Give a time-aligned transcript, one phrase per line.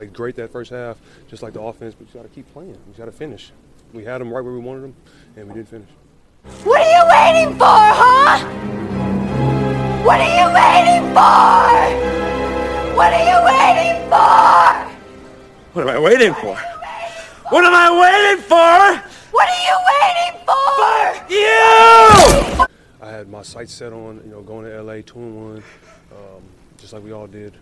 [0.00, 0.98] Like great that first half,
[1.28, 2.70] just like the offense, but you got to keep playing.
[2.70, 3.52] You got to finish.
[3.92, 4.96] We had them right where we wanted them,
[5.36, 5.88] and we didn't finish.
[6.64, 8.44] What are you waiting for, huh?
[10.04, 12.34] What are you waiting for?
[12.96, 14.90] What are you waiting for?
[15.72, 16.56] What am I waiting for?
[17.50, 19.02] What am I waiting for?
[19.30, 21.32] What are you waiting for?
[21.32, 22.66] You!
[23.00, 25.62] I had my sights set on, you know, going to LA two and one,
[26.12, 26.42] um,
[26.78, 27.54] just like we all did.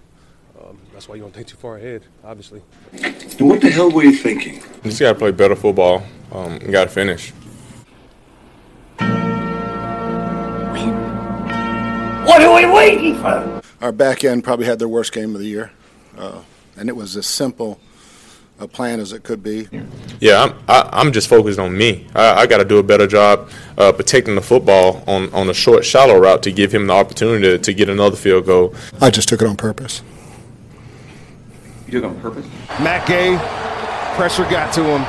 [0.69, 2.63] Um, that's why you don't think too far ahead, obviously.
[2.93, 4.55] And what the hell were you thinking?
[4.55, 6.05] You Just got to play better football.
[6.31, 7.33] Um, and got to finish.
[12.27, 13.63] What are we waiting for?
[13.81, 15.73] Our back end probably had their worst game of the year,
[16.17, 16.43] uh,
[16.77, 17.81] and it was as simple
[18.61, 19.69] a plan as it could be.
[20.21, 22.07] Yeah, I'm, I, I'm just focused on me.
[22.15, 25.55] I, I got to do a better job uh, protecting the football on, on a
[25.55, 28.75] short, shallow route to give him the opportunity to, to get another field goal.
[29.01, 30.03] I just took it on purpose.
[31.93, 32.47] You took it on purpose?
[32.81, 33.37] Matt Gay,
[34.17, 35.03] pressure got to him,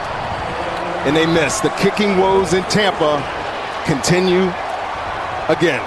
[1.07, 1.63] and they missed.
[1.63, 3.23] The kicking woes in Tampa
[3.85, 4.51] continue
[5.47, 5.81] again.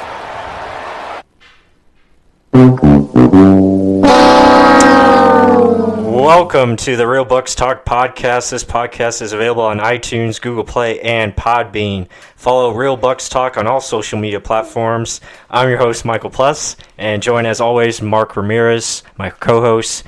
[6.02, 8.50] Welcome to the Real Bucs Talk podcast.
[8.50, 12.08] This podcast is available on iTunes, Google Play, and Podbean.
[12.36, 15.20] Follow Real Bucs Talk on all social media platforms.
[15.50, 20.02] I'm your host, Michael Plus, and join as always Mark Ramirez, my co host.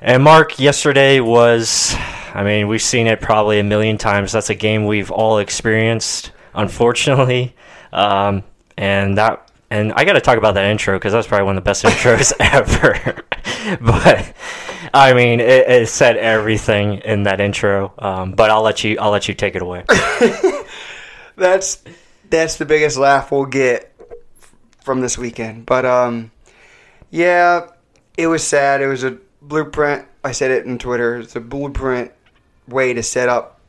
[0.00, 1.96] And Mark, yesterday was,
[2.32, 4.30] I mean, we've seen it probably a million times.
[4.30, 7.56] That's a game we've all experienced, unfortunately.
[7.92, 8.44] Um,
[8.76, 11.64] and that, and I got to talk about that intro because that's probably one of
[11.64, 13.24] the best intros ever.
[13.80, 14.34] but
[14.94, 17.92] I mean, it, it, said everything in that intro.
[17.98, 19.84] Um, but I'll let you, I'll let you take it away.
[21.36, 21.82] that's
[22.30, 23.92] that's the biggest laugh we'll get
[24.84, 25.66] from this weekend.
[25.66, 26.30] But um,
[27.10, 27.66] yeah,
[28.16, 28.80] it was sad.
[28.80, 30.06] It was a blueprint.
[30.22, 31.18] I said it in Twitter.
[31.18, 32.12] It's a blueprint
[32.66, 33.60] way to set up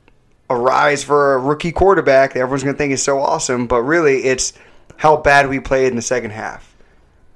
[0.49, 3.67] a rise for a rookie quarterback that everyone's going to think is so awesome.
[3.67, 4.53] But really, it's
[4.97, 6.75] how bad we played in the second half.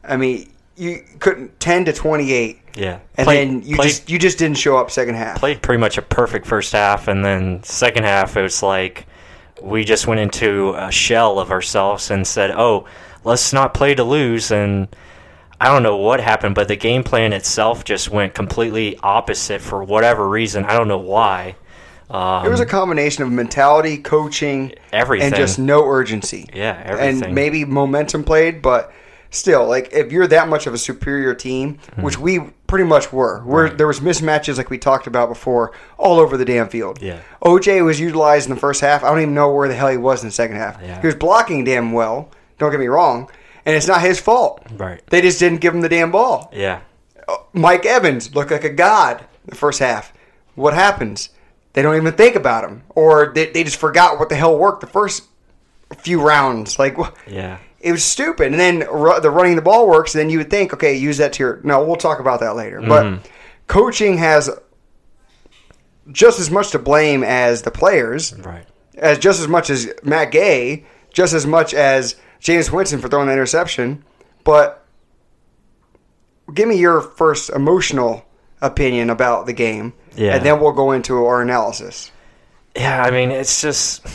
[0.03, 2.59] I mean, you couldn't 10 to 28.
[2.75, 2.99] Yeah.
[3.15, 5.39] And played, then you played, just you just didn't show up second half.
[5.39, 9.05] Played pretty much a perfect first half and then second half it was like
[9.61, 12.85] we just went into a shell of ourselves and said, "Oh,
[13.23, 14.93] let's not play to lose." And
[15.63, 19.81] I don't know what happened, but the game plan itself just went completely opposite for
[19.81, 20.65] whatever reason.
[20.65, 21.55] I don't know why.
[22.09, 26.49] Um, it was a combination of mentality, coaching, everything, and just no urgency.
[26.53, 27.23] Yeah, everything.
[27.23, 28.91] And maybe momentum played, but
[29.29, 32.01] still, like if you're that much of a superior team, mm-hmm.
[32.01, 33.77] which we pretty much were, where right.
[33.77, 37.01] there was mismatches like we talked about before, all over the damn field.
[37.01, 37.21] Yeah.
[37.41, 39.01] OJ was utilized in the first half.
[39.01, 40.81] I don't even know where the hell he was in the second half.
[40.81, 40.99] Yeah.
[40.99, 42.31] He was blocking damn well.
[42.57, 43.29] Don't get me wrong,
[43.65, 44.65] and it's not his fault.
[44.75, 45.01] Right.
[45.07, 46.49] They just didn't give him the damn ball.
[46.53, 46.81] Yeah.
[47.53, 50.13] Mike Evans looked like a god the first half.
[50.55, 51.29] What happens?
[51.73, 54.81] They don't even think about him, or they, they just forgot what the hell worked
[54.81, 55.23] the first
[55.97, 56.77] few rounds.
[56.77, 56.95] Like,
[57.27, 58.47] yeah, it was stupid.
[58.47, 60.13] And then the running the ball works.
[60.13, 61.61] Then you would think, okay, use that to your.
[61.63, 62.79] No, we'll talk about that later.
[62.79, 62.89] Mm-hmm.
[62.89, 63.31] But
[63.67, 64.51] coaching has
[66.11, 68.67] just as much to blame as the players, right?
[68.95, 73.27] As just as much as Matt Gay, just as much as Jameis Winston for throwing
[73.27, 74.03] the interception.
[74.43, 74.85] But
[76.53, 78.25] give me your first emotional
[78.61, 80.35] opinion about the game, yeah.
[80.35, 82.11] and then we'll go into our analysis.
[82.75, 84.05] Yeah, I mean, it's just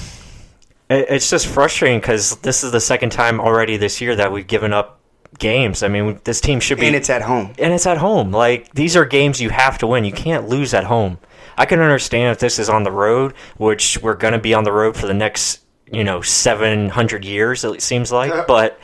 [0.90, 4.72] it's just frustrating because this is the second time already this year that we've given
[4.72, 5.00] up
[5.38, 5.82] games.
[5.82, 8.30] I mean, this team should be, and it's at home, and it's at home.
[8.30, 10.04] Like these are games you have to win.
[10.04, 11.18] You can't lose at home.
[11.56, 14.62] I can understand if this is on the road, which we're going to be on
[14.62, 15.60] the road for the next,
[15.92, 17.64] you know, seven hundred years.
[17.64, 18.78] It seems like, but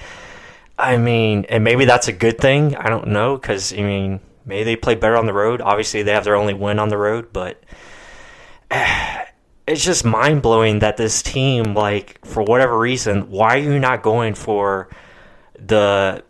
[0.78, 2.74] I mean, and maybe that's a good thing.
[2.76, 5.60] I don't know because I mean, maybe they play better on the road.
[5.60, 7.62] Obviously, they have their only win on the road, but
[9.66, 14.02] it's just mind blowing that this team, like for whatever reason, why are you not
[14.02, 14.88] going for
[15.58, 16.24] the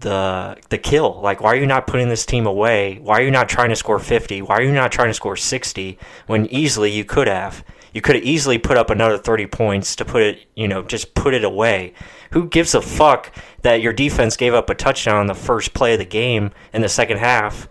[0.00, 1.20] the the kill?
[1.20, 2.98] Like, why are you not putting this team away?
[3.02, 4.42] Why are you not trying to score fifty?
[4.42, 7.64] Why are you not trying to score sixty when easily you could have?
[7.92, 11.14] You could have easily put up another thirty points to put it, you know, just
[11.14, 11.94] put it away.
[12.32, 15.94] Who gives a fuck that your defense gave up a touchdown on the first play
[15.94, 17.68] of the game in the second half?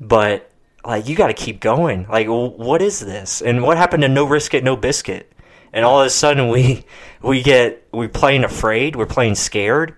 [0.00, 0.50] But
[0.84, 2.06] like, you got to keep going.
[2.08, 3.40] Like, what is this?
[3.40, 5.32] And what happened to no risk it, no biscuit?
[5.72, 6.84] And all of a sudden, we
[7.22, 8.96] we get we playing afraid.
[8.96, 9.96] We're playing scared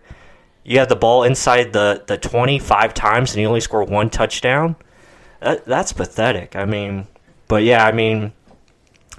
[0.68, 4.76] you have the ball inside the, the 25 times and you only score one touchdown.
[5.40, 6.56] That, that's pathetic.
[6.56, 7.08] I mean,
[7.48, 8.34] but yeah, I mean,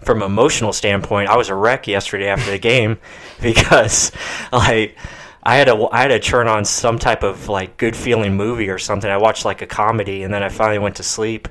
[0.02, 2.98] from an emotional standpoint, I was a wreck yesterday after the game
[3.42, 4.12] because,
[4.52, 4.98] like,
[5.44, 8.70] I had to I had to turn on some type of like good feeling movie
[8.70, 9.10] or something.
[9.10, 11.48] I watched like a comedy and then I finally went to sleep.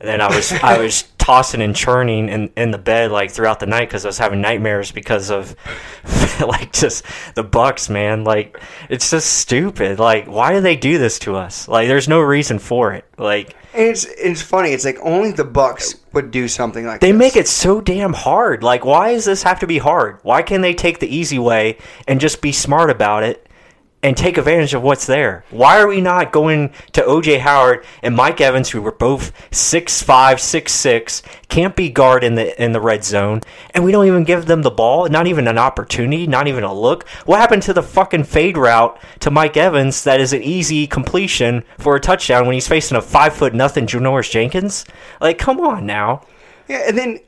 [0.00, 3.60] And then I was I was tossing and churning in, in the bed like throughout
[3.60, 5.54] the night because I was having nightmares because of
[6.40, 7.04] like just
[7.34, 8.24] the Bucs, man.
[8.24, 9.98] Like it's just stupid.
[9.98, 11.66] Like why do they do this to us?
[11.66, 13.04] Like there's no reason for it.
[13.18, 14.70] Like it's it's funny.
[14.70, 17.06] It's like only the Bucs would do something like that.
[17.06, 17.18] they this.
[17.18, 18.62] make it so damn hard.
[18.62, 20.18] Like why does this have to be hard?
[20.22, 23.48] Why can't they take the easy way and just be smart about it
[24.02, 25.44] and take advantage of what's there.
[25.50, 30.02] Why are we not going to OJ Howard and Mike Evans, who were both six
[30.02, 33.42] five, six six, can't be guard in the in the red zone,
[33.74, 36.74] and we don't even give them the ball, not even an opportunity, not even a
[36.74, 37.08] look?
[37.26, 41.62] What happened to the fucking fade route to Mike Evans that is an easy completion
[41.78, 44.84] for a touchdown when he's facing a five foot nothing Janoris Jenkins?
[45.20, 46.22] Like, come on now.
[46.68, 47.20] Yeah, and then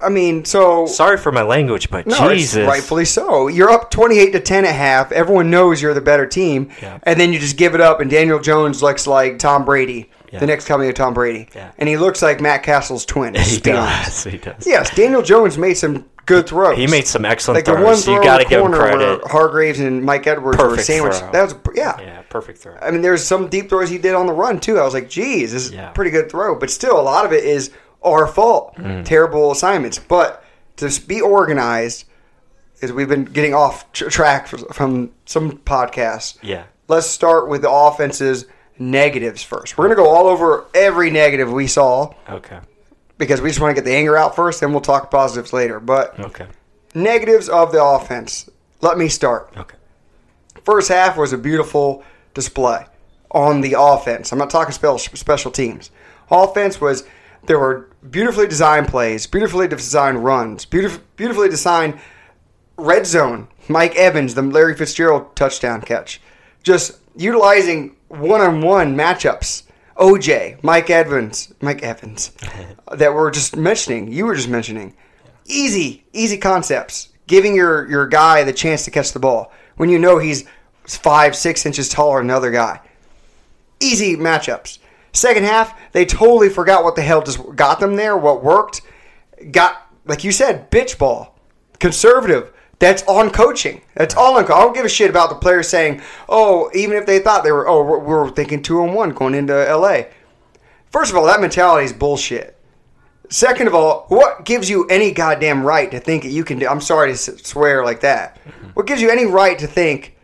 [0.00, 3.48] I mean, so sorry for my language, but no, Jesus, rightfully so.
[3.48, 5.10] You're up 28 to 10 at half.
[5.10, 6.98] Everyone knows you're the better team, yeah.
[7.04, 8.00] and then you just give it up.
[8.00, 10.40] And Daniel Jones looks like Tom Brady, yeah.
[10.40, 11.72] the next coming of Tom Brady, yeah.
[11.78, 13.34] and he looks like Matt Castle's twin.
[13.38, 14.24] he does.
[14.24, 14.66] He does.
[14.66, 16.76] Yes, Daniel Jones made some good throws.
[16.76, 17.78] He made some excellent like throws.
[17.78, 19.22] The one throw you got to give him credit.
[19.24, 21.18] Hargreaves and Mike Edwards perfect were sandwiched.
[21.20, 21.32] Throw.
[21.32, 22.76] That was yeah, yeah, perfect throw.
[22.82, 24.78] I mean, there's some deep throws he did on the run too.
[24.78, 26.58] I was like, geez, this is a pretty good throw.
[26.58, 27.70] But still, a lot of it is
[28.02, 28.76] our fault.
[28.76, 29.04] Mm.
[29.04, 30.44] Terrible assignments, but
[30.76, 32.04] to be organized
[32.80, 36.38] is we've been getting off track from some podcasts.
[36.42, 36.64] Yeah.
[36.88, 38.46] Let's start with the offense's
[38.78, 39.78] negatives first.
[39.78, 42.12] We're going to go all over every negative we saw.
[42.28, 42.60] Okay.
[43.18, 45.80] Because we just want to get the anger out first, then we'll talk positives later.
[45.80, 46.46] But okay.
[46.94, 48.50] negatives of the offense.
[48.82, 49.52] Let me start.
[49.56, 49.76] Okay.
[50.64, 52.04] First half was a beautiful
[52.34, 52.84] display
[53.30, 54.32] on the offense.
[54.32, 55.90] I'm not talking special teams.
[56.30, 57.04] Offense was
[57.46, 61.98] there were beautifully designed plays, beautifully designed runs, beautiful, beautifully designed
[62.76, 63.48] red zone.
[63.68, 66.20] Mike Evans, the Larry Fitzgerald touchdown catch,
[66.62, 69.64] just utilizing one-on-one matchups.
[69.96, 72.32] OJ, Mike Evans, Mike Evans,
[72.92, 74.12] that we're just mentioning.
[74.12, 74.94] You were just mentioning.
[75.46, 77.08] Easy, easy concepts.
[77.26, 80.44] Giving your your guy the chance to catch the ball when you know he's
[80.84, 82.80] five, six inches taller than another guy.
[83.80, 84.78] Easy matchups.
[85.16, 88.82] Second half, they totally forgot what the hell just got them there, what worked.
[89.50, 91.38] Got, like you said, bitch ball.
[91.78, 92.52] Conservative.
[92.80, 93.80] That's on coaching.
[93.94, 94.44] That's all on.
[94.44, 97.52] I don't give a shit about the players saying, "Oh, even if they thought they
[97.52, 100.08] were, oh, we're, we're thinking two and one going into L.A."
[100.90, 102.58] First of all, that mentality is bullshit.
[103.30, 106.68] Second of all, what gives you any goddamn right to think that you can do?
[106.68, 108.36] I'm sorry to swear like that.
[108.74, 110.15] What gives you any right to think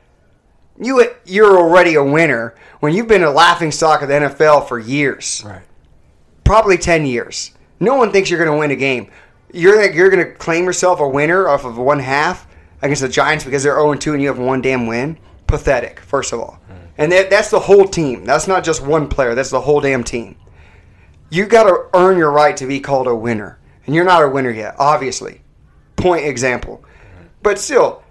[0.84, 4.78] you you're already a winner when you've been a laughing stock of the NFL for
[4.78, 5.42] years?
[5.44, 5.62] Right.
[6.44, 7.52] Probably ten years.
[7.80, 9.10] No one thinks you're going to win a game.
[9.52, 12.46] You're you're going to claim yourself a winner off of one half
[12.82, 15.18] against the Giants because they're 0 2 and you have one damn win.
[15.46, 16.60] Pathetic, first of all.
[16.66, 16.74] Hmm.
[16.98, 18.24] And that, that's the whole team.
[18.24, 19.34] That's not just one player.
[19.34, 20.36] That's the whole damn team.
[21.30, 24.28] You got to earn your right to be called a winner, and you're not a
[24.28, 25.40] winner yet, obviously.
[25.96, 26.84] Point example.
[27.42, 28.02] But still,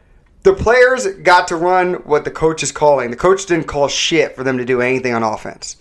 [0.44, 3.12] the players got to run what the coach is calling.
[3.12, 5.78] The coach didn't call shit for them to do anything on offense.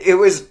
[0.00, 0.48] It was,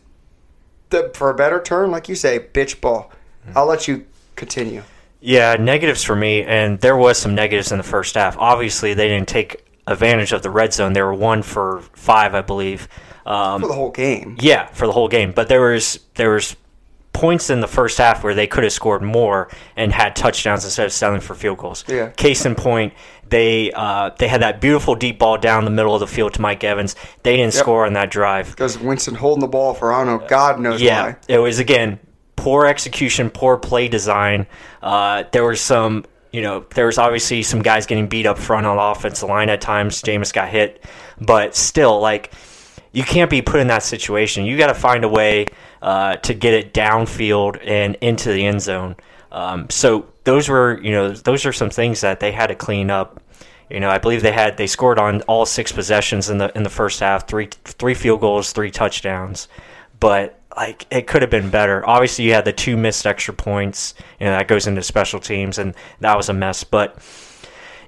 [0.89, 3.11] the for a better term, like you say, bitch ball.
[3.55, 4.05] I'll let you
[4.35, 4.83] continue.
[5.19, 8.37] Yeah, negatives for me, and there was some negatives in the first half.
[8.37, 10.93] Obviously, they didn't take advantage of the red zone.
[10.93, 12.87] They were one for five, I believe.
[13.25, 14.37] Um, for the whole game.
[14.41, 15.31] Yeah, for the whole game.
[15.31, 16.55] But there was there was
[17.13, 20.85] points in the first half where they could have scored more and had touchdowns instead
[20.87, 21.85] of settling for field goals.
[21.87, 22.09] Yeah.
[22.09, 22.93] Case in point,
[23.29, 26.41] they uh, they had that beautiful deep ball down the middle of the field to
[26.41, 26.95] Mike Evans.
[27.23, 27.61] They didn't Yep.
[27.63, 28.49] score on that drive.
[28.49, 31.15] Because Winston holding the ball for I don't know, God knows Yeah, why.
[31.27, 31.99] it was again
[32.35, 34.45] poor execution, poor play design.
[34.81, 38.65] Uh, there was some, you know, there was obviously some guys getting beat up front
[38.65, 40.01] on the offensive line at times.
[40.01, 40.83] Jameis got hit,
[41.21, 42.33] but still, like
[42.93, 44.45] you can't be put in that situation.
[44.45, 45.47] You got to find a way
[45.81, 48.95] uh, to get it downfield and into the end zone.
[49.31, 52.89] Um, so those were, you know, those are some things that they had to clean
[52.89, 53.21] up.
[53.69, 56.61] You know, I believe they had they scored on all six possessions in the in
[56.61, 59.47] the first half, three three field goals, three touchdowns,
[59.99, 61.87] but like it could have been better.
[61.87, 65.57] Obviously, you had the two missed extra points, you know, that goes into special teams,
[65.57, 66.63] and that was a mess.
[66.63, 66.99] But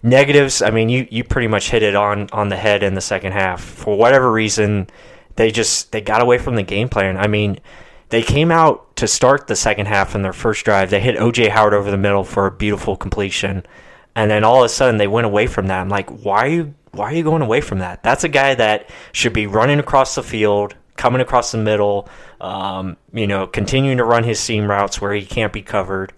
[0.05, 3.01] negatives, I mean, you you pretty much hit it on on the head in the
[3.01, 3.62] second half.
[3.62, 4.88] For whatever reason,
[5.35, 7.17] they just they got away from the game plan.
[7.17, 7.59] I mean,
[8.09, 10.89] they came out to start the second half in their first drive.
[10.89, 13.65] They hit OJ Howard over the middle for a beautiful completion.
[14.15, 15.81] And then all of a sudden they went away from that.
[15.81, 18.03] I'm like, why are you why are you going away from that?
[18.03, 22.07] That's a guy that should be running across the field, coming across the middle,
[22.39, 26.13] um, you know, continuing to run his seam routes where he can't be covered.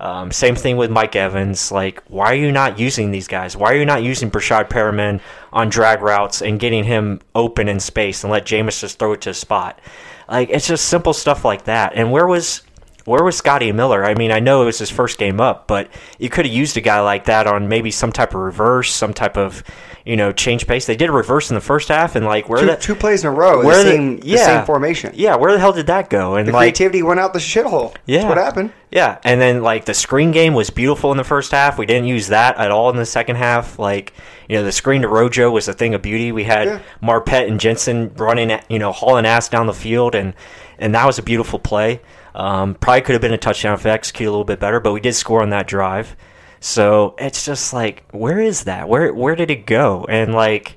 [0.00, 1.70] Um, same thing with Mike Evans.
[1.70, 3.54] Like, why are you not using these guys?
[3.54, 5.20] Why are you not using Breshad Perriman
[5.52, 9.20] on drag routes and getting him open in space and let Jameis just throw it
[9.22, 9.78] to a spot?
[10.26, 11.92] Like, it's just simple stuff like that.
[11.94, 12.62] And where was
[13.04, 14.04] where was Scotty Miller?
[14.04, 15.88] I mean, I know it was his first game up, but
[16.18, 19.12] you could have used a guy like that on maybe some type of reverse, some
[19.14, 19.62] type of
[20.04, 20.86] you know change pace.
[20.86, 23.22] They did a reverse in the first half, and like where two, the, two plays
[23.22, 25.12] in a row, where the same, the yeah, same formation.
[25.14, 26.36] Yeah, where the hell did that go?
[26.36, 27.94] And The like creativity went out the shithole.
[28.06, 28.72] yeah, That's what happened.
[28.90, 31.78] Yeah, and then like the screen game was beautiful in the first half.
[31.78, 33.78] We didn't use that at all in the second half.
[33.78, 34.12] Like
[34.48, 36.32] you know, the screen to Rojo was a thing of beauty.
[36.32, 36.80] We had Yeah.
[37.02, 40.34] Marpet and Jensen running, you know, hauling ass down the field, and
[40.78, 42.00] and that was a beautiful play.
[42.34, 45.00] Um, probably could have been a touchdown if executed a little bit better, but we
[45.00, 46.16] did score on that drive.
[46.60, 48.88] So it's just like, where is that?
[48.88, 50.04] Where where did it go?
[50.08, 50.76] And like,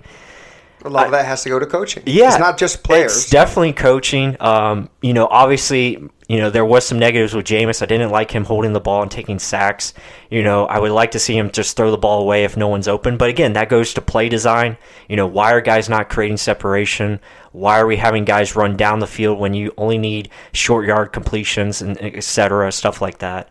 [0.86, 2.04] A lot of that has to go to coaching.
[2.06, 3.16] yeah, it's not just players.
[3.16, 4.38] It's definitely coaching.
[4.40, 7.82] Um, you know, obviously, you know there was some negatives with Jameis.
[7.82, 9.94] I didn't like him holding the ball and taking sacks.
[10.30, 12.68] You know, I would like to see him just throw the ball away if no
[12.68, 13.18] one's open.
[13.18, 14.78] But again, that goes to play design.
[15.10, 17.20] You know, why are guys not creating separation?
[17.52, 21.14] Why are we having guys run down the field when you only need short yard
[21.14, 23.50] completions and et cetera, stuff like that?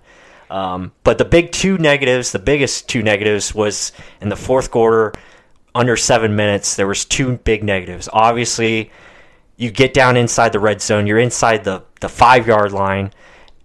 [0.50, 5.14] Um, but the big two negatives, the biggest two negatives, was in the fourth quarter,
[5.74, 6.76] under seven minutes.
[6.76, 8.08] There was two big negatives.
[8.12, 8.90] Obviously,
[9.62, 11.06] you get down inside the red zone.
[11.06, 13.12] You're inside the the five yard line,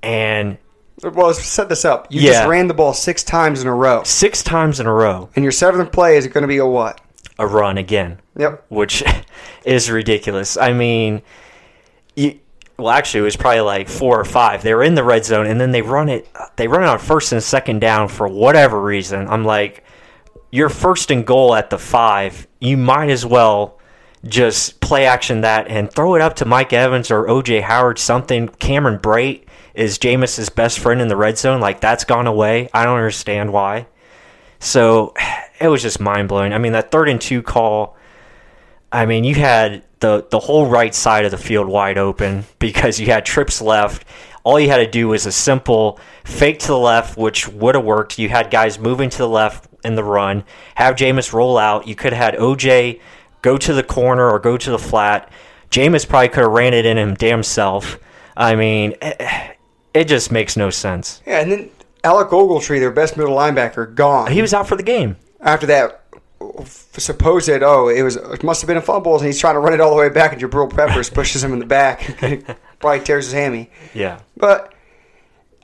[0.03, 0.57] and
[1.01, 2.07] well, let's set this up.
[2.11, 2.31] You Yeah.
[2.33, 4.03] just ran the ball six times in a row.
[4.03, 5.29] Six times in a row.
[5.35, 7.01] And your seventh play is going to be a what?
[7.39, 8.19] a run again.
[8.35, 8.65] Yep.
[8.69, 9.03] Which
[9.65, 10.57] is ridiculous.
[10.57, 11.21] I mean,
[12.15, 12.39] you,
[12.77, 14.63] well, actually, it was probably like four or five.
[14.63, 16.27] They were in the red zone, and then they run it.
[16.55, 19.27] They run it on first and second down for whatever reason.
[19.27, 19.83] I'm like,
[20.51, 22.47] you're first and goal at the five.
[22.59, 23.76] You might as well
[24.29, 27.99] just play action that and throw it up to Mike Evans or OJ Howard.
[27.99, 28.47] Something.
[28.47, 29.43] Cameron Brate
[29.73, 31.61] is Jameis's best friend in the red zone.
[31.61, 32.69] Like that's gone away.
[32.73, 33.87] I don't understand why.
[34.59, 35.13] So
[35.59, 36.53] it was just mind blowing.
[36.53, 37.95] I mean, that third and two call.
[38.91, 42.99] I mean, you had the the whole right side of the field wide open because
[42.99, 44.05] you had trips left.
[44.43, 47.83] All you had to do was a simple fake to the left, which would have
[47.83, 48.17] worked.
[48.17, 50.43] You had guys moving to the left in the run,
[50.75, 51.87] have Jameis roll out.
[51.87, 53.01] You could have had OJ
[53.41, 55.31] go to the corner or go to the flat.
[55.71, 57.99] Jameis probably could have ran it in him damn self.
[58.35, 59.21] I mean, it,
[59.93, 61.21] it just makes no sense.
[61.25, 61.69] Yeah, and then
[62.03, 64.31] Alec Ogletree, their best middle linebacker, gone.
[64.31, 65.17] He was out for the game.
[65.41, 66.03] After that
[66.93, 69.73] supposed oh it was it must have been a fumble and he's trying to run
[69.73, 71.99] it all the way back and Jabril Peppers pushes him in the back
[72.79, 74.19] probably tears his hammy Yeah.
[74.35, 74.71] but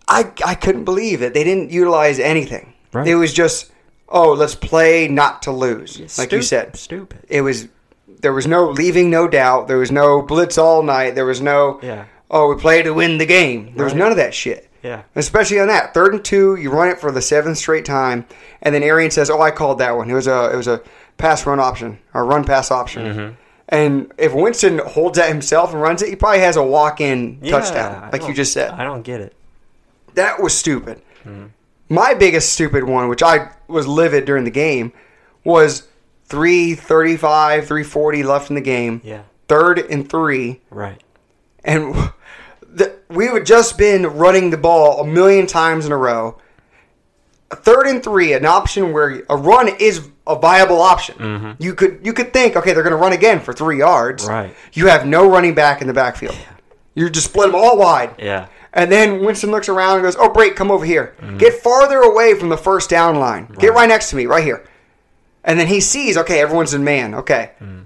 [0.07, 3.07] I I couldn't believe that they didn't utilize anything Right.
[3.07, 3.71] it was just
[4.13, 7.19] oh let's play not to lose like you said stupid.
[7.27, 7.67] it was
[8.21, 11.79] there was no leaving no doubt there was no blitz all night there was no
[11.83, 12.05] Yeah.
[12.31, 13.99] oh we play to win the game there was Right.
[13.99, 15.01] none of that shit Yeah.
[15.15, 16.55] especially on that third and two.
[16.55, 18.25] You run it for the seventh straight time,
[18.61, 20.09] and then Arians says, "Oh, I called that one.
[20.09, 20.81] It was a it was a
[21.17, 23.33] pass run option or run pass option." Mm-hmm.
[23.69, 27.39] And if Winston holds that himself and runs it, he probably has a walk in
[27.41, 28.71] Yeah, touchdown, like you just said.
[28.71, 29.33] I don't get it.
[30.15, 31.01] That was stupid.
[31.25, 31.45] Mm-hmm.
[31.89, 34.93] My biggest stupid one, which I was livid during the game,
[35.43, 35.87] was
[36.25, 39.01] 335, 340 left in the game.
[39.03, 39.23] Yeah.
[39.47, 40.61] Third and three.
[40.69, 41.01] Right.
[41.63, 41.93] And
[42.61, 46.39] the, we had just been running the ball a million times in a row.
[47.51, 51.15] A third and three, an option where a run is a viable option.
[51.15, 51.63] Mm-hmm.
[51.63, 54.25] You could you could think, okay, they're going to run again for three yards.
[54.25, 54.55] Right.
[54.73, 56.35] You have no running back in the backfield.
[56.95, 58.15] You just split them all wide.
[58.17, 58.47] Yeah.
[58.73, 61.15] And then Winston looks around and goes, "Oh, break, come over here.
[61.21, 61.37] Mm-hmm.
[61.37, 63.45] Get farther away from the first down line.
[63.59, 64.65] Get right next to me, right here."
[65.43, 67.13] And then he sees, okay, everyone's in man.
[67.15, 67.51] Okay.
[67.61, 67.85] Mm.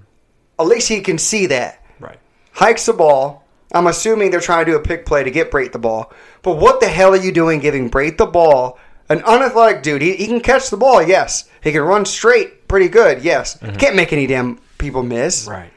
[0.60, 1.84] At least he can see that.
[2.00, 2.20] Right.
[2.54, 3.44] Hikes the ball.
[3.74, 6.14] I'm assuming they're trying to do a pick play to get Brate the ball.
[6.42, 8.78] But what the hell are you doing giving Brate the ball?
[9.10, 10.02] An unathletic dude.
[10.02, 11.50] He, he can catch the ball, yes.
[11.64, 13.58] He can run straight pretty good, yes.
[13.58, 13.78] Mm-hmm.
[13.78, 15.48] Can't make any damn people miss.
[15.48, 15.72] Right.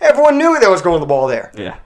[0.00, 1.50] Everyone knew that was going to the ball there.
[1.56, 1.76] Yeah.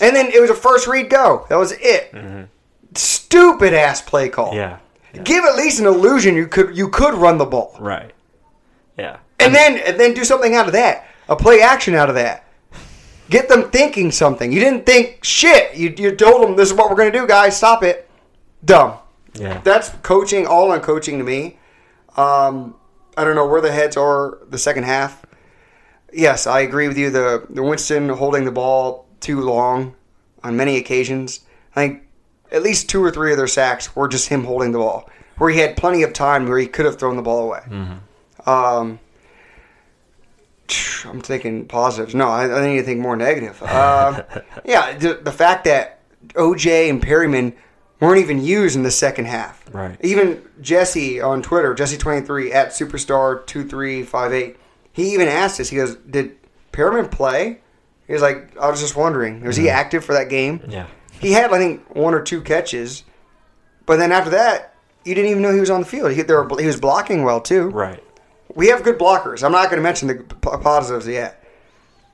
[0.00, 1.46] And then it was a first read go.
[1.48, 2.48] That was it.
[2.94, 4.52] Stupid ass play call.
[4.52, 5.16] Mm-hmm.
[5.16, 5.22] Yeah.
[5.22, 7.76] Give at least an illusion you could you could run the ball.
[7.80, 8.12] Right.
[8.98, 9.18] Yeah.
[9.38, 11.06] And then and then do something out of that.
[11.28, 12.46] A play action out of that.
[13.28, 14.52] Get them thinking something.
[14.52, 15.74] You didn't think shit.
[15.76, 17.56] You, you told them this is what we're going to do, guys.
[17.56, 18.08] Stop it.
[18.64, 18.98] Dumb.
[19.34, 19.60] Yeah.
[19.62, 21.58] That's coaching, all on coaching to me.
[22.16, 22.76] Um,
[23.16, 25.24] I don't know where the heads are the second half.
[26.12, 27.10] Yes, I agree with you.
[27.10, 29.96] The, the Winston holding the ball too long
[30.44, 31.40] on many occasions.
[31.74, 32.02] I think
[32.52, 35.50] at least two or three of their sacks were just him holding the ball, where
[35.50, 37.62] he had plenty of time where he could have thrown the ball away.
[38.46, 39.00] Um,
[41.04, 42.14] I'm thinking positives.
[42.14, 43.60] No, I, I need to think more negative.
[43.64, 44.22] Um,
[44.64, 47.52] yeah, the, the fact that OJ and Perriman
[47.98, 49.64] weren't even used in the second half.
[49.72, 49.96] Right.
[50.02, 54.56] Even Jesse on Twitter, Jesse23 at superstar2358,
[54.92, 56.36] he even asked us, he goes, Did
[56.72, 57.60] Perriman play?
[58.06, 60.60] He was like, I was just wondering, was he active for that game?
[60.68, 60.86] Yeah.
[61.20, 63.02] He had, I think, one or two catches,
[63.86, 66.12] but then after that, you didn't even know he was on the field.
[66.12, 67.68] He, there were, he was blocking well, too.
[67.70, 68.02] Right.
[68.54, 69.42] We have good blockers.
[69.42, 71.42] I'm not going to mention the p- positives yet.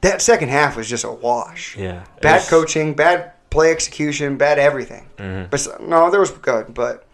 [0.03, 1.77] That second half was just a wash.
[1.77, 2.05] Yeah.
[2.21, 5.09] Bad was- coaching, bad play execution, bad everything.
[5.19, 5.51] Mhm.
[5.51, 6.73] But no, there was good.
[6.75, 7.07] But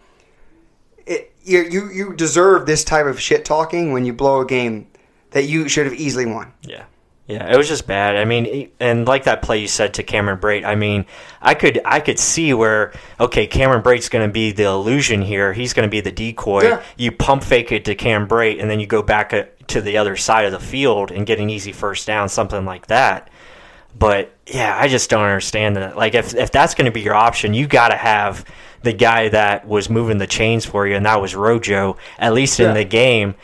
[1.05, 4.87] it, you, you you deserve this type of shit talking when you blow a game
[5.31, 6.53] that you should have easily won.
[6.61, 6.85] Yeah.
[7.29, 8.15] Yeah, it was just bad.
[8.15, 11.05] I mean, and like that play you said to Cameron Brate, I mean,
[11.39, 15.53] I could I could see where okay, Cameron Brate's going to be the illusion here.
[15.53, 16.63] He's going to be the decoy.
[16.63, 16.83] Yeah.
[16.97, 19.97] You pump fake it to Cam Brate, and then you go back uh, to the
[19.97, 23.29] other side of the field and get an easy first down, something like that.
[23.95, 25.95] But yeah, I just don't understand that.
[25.95, 28.43] Like, if if that's going to be your option, you got to have
[28.81, 32.59] the guy that was moving the chains for you, and that was Rojo, at least
[32.59, 33.35] in the game.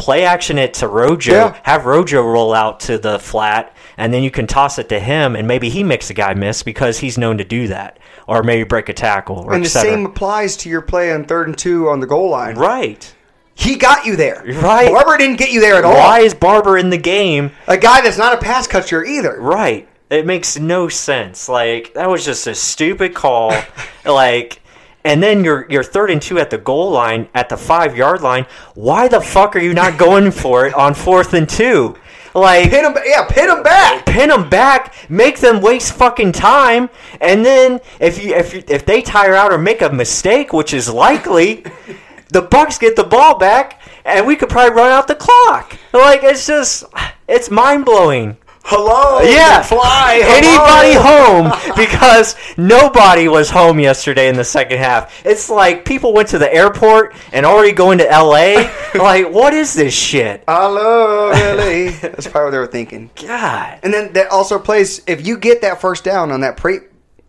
[0.00, 1.54] Play action it to Rojo, Yeah.
[1.62, 5.36] have Rojo roll out to the flat, and then you can toss it to him,
[5.36, 8.64] and maybe he makes a guy miss because he's known to do that, or maybe
[8.64, 11.90] break a tackle, or and the same applies to your play on third and two
[11.90, 12.56] on the goal line.
[12.56, 13.14] Right.
[13.54, 14.42] He got you there.
[14.62, 14.90] Right.
[14.90, 15.92] Barber didn't get you there at all.
[15.92, 17.50] Why is Barber in the game?
[17.66, 19.38] A guy that's not a pass catcher either.
[19.38, 19.86] Right.
[20.08, 21.46] It makes no sense.
[21.46, 23.52] Like that was just a stupid call.
[24.06, 24.60] like
[25.04, 28.22] and then you're you're third and two at the goal line at the five yard
[28.22, 28.46] line.
[28.74, 31.96] Why the fuck are you not going for it on fourth and two?
[32.34, 34.06] Like Pin them, yeah, pin him back.
[34.06, 36.88] pin them back, make them waste fucking time,
[37.20, 40.72] and then if you if you, if they tire out or make a mistake, which
[40.72, 41.64] is likely,
[42.28, 45.76] the Bucs get the ball back, and we could probably run out the clock.
[45.92, 46.84] Like it's just
[47.26, 48.36] it's mind blowing.
[48.62, 50.20] Hello, Yeah, fly.
[50.22, 55.24] Anybody home because nobody was home yesterday in the second half.
[55.26, 58.70] It's like people went to the airport and already going to L.A.
[58.94, 60.44] like, what is this shit?
[60.46, 61.90] Hello, Lily.
[62.02, 63.10] That's probably what they were thinking.
[63.16, 63.80] God.
[63.82, 66.86] And then that also plays if you get that first down on that Brate,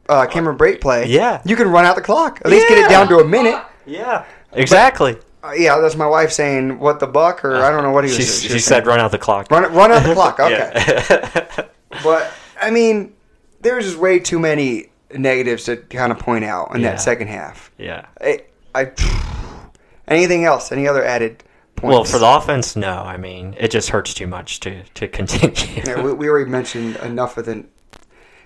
[0.09, 1.07] uh, Cameron Brate play.
[1.07, 1.41] Yeah.
[1.45, 2.41] you can run out the clock.
[2.45, 3.59] At least get it down to a minute.
[3.85, 4.25] Yeah.
[4.53, 5.17] Exactly.
[5.43, 8.09] Uh, yeah, that's my wife saying what the buck or I don't know what he
[8.11, 8.17] was.
[8.17, 8.85] She, she she said.
[8.85, 10.39] "Run out the clock." run run out the clock.
[10.39, 11.67] Okay,
[12.03, 13.13] but I mean,
[13.61, 16.91] there's just way too many negatives to kind of point out in Yeah.
[16.91, 17.71] that second half.
[17.77, 18.05] yeah.
[18.21, 18.41] I,
[18.75, 18.91] I
[20.07, 20.71] anything else?
[20.71, 21.43] Any other added
[21.75, 21.93] points?
[21.93, 22.99] Well, for the offense, no.
[22.99, 25.83] I mean, it just hurts too much to to continue.
[25.85, 27.65] yeah, we, we already mentioned enough of the.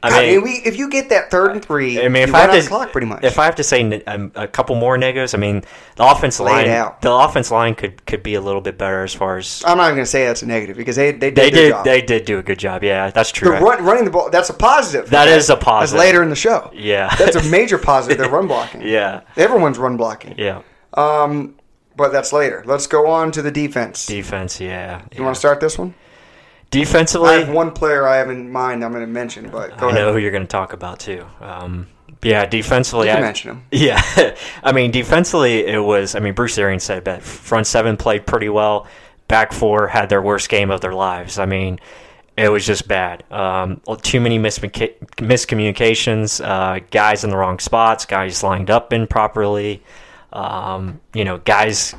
[0.05, 2.41] I God, mean, we, if you get that third and three, I mean, if I
[2.41, 3.23] have to, clock pretty much.
[3.23, 5.63] if I have to say um, a couple more negatives, I mean,
[5.95, 7.01] the offense Lay line, out.
[7.01, 9.85] the offense line could could be a little bit better as far as I'm not
[9.85, 11.69] even going to say that's a negative because they they did they did.
[11.71, 11.85] job.
[11.85, 12.83] They did do a good job.
[12.83, 13.51] Yeah, that's true.
[13.51, 15.09] the run, running the ball that's a positive.
[15.09, 15.97] That is a positive.
[15.97, 16.71] That's later in the show.
[16.73, 17.13] Yeah.
[17.15, 18.17] that's a major positive.
[18.17, 18.81] They're run blocking.
[18.81, 20.35] yeah, everyone's run blocking.
[20.37, 20.61] yeah.
[20.93, 21.55] Um,
[21.95, 22.63] but that's later.
[22.65, 24.05] Let's go on to the defense.
[24.05, 25.03] Defense, yeah.
[25.15, 25.93] you want to start this one?
[26.79, 28.83] Defensively, I have one player I have in mind.
[28.83, 30.01] I'm going to mention, but go I ahead.
[30.01, 31.25] know who you're going to talk about too.
[31.39, 31.87] Um,
[32.21, 33.63] yeah, defensively, I, mention him.
[33.71, 34.01] Yeah,
[34.63, 36.15] I mean, defensively, it was.
[36.15, 38.87] I mean, Bruce Arians said that front seven played pretty well.
[39.27, 41.39] Back four had their worst game of their lives.
[41.39, 41.79] I mean,
[42.37, 43.23] it was just bad.
[43.31, 46.43] Um, too many miscommunica- miscommunications.
[46.43, 48.05] Uh, guys in the wrong spots.
[48.05, 49.83] Guys lined up improperly.
[50.33, 51.95] Um, you know, guys.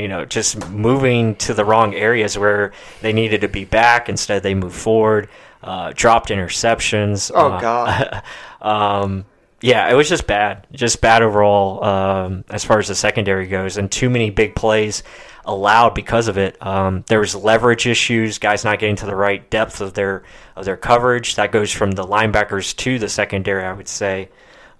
[0.00, 4.08] You know, just moving to the wrong areas where they needed to be back.
[4.08, 5.28] Instead, they moved forward.
[5.62, 7.30] Uh, dropped interceptions.
[7.34, 8.22] Oh, Uh, God.
[8.62, 9.24] um,
[9.60, 13.76] yeah, it was just bad, just bad overall um, as far as the secondary goes,
[13.76, 15.02] and too many big plays
[15.44, 16.56] allowed because of it.
[16.64, 20.22] Um, there was leverage issues, guys not getting to the right depth of their
[20.56, 21.34] of their coverage.
[21.34, 24.30] That goes from the linebackers to the secondary, I would say.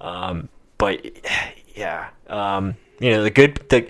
[0.01, 1.05] Um, but
[1.75, 3.87] yeah, um, you know the good the.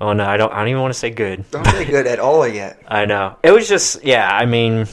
[0.00, 0.52] Oh no, I don't.
[0.52, 1.44] I don't even want to say good.
[1.50, 2.82] Don't say good at all yet.
[2.88, 3.36] I know.
[3.42, 4.28] It was just, yeah.
[4.34, 4.86] I mean,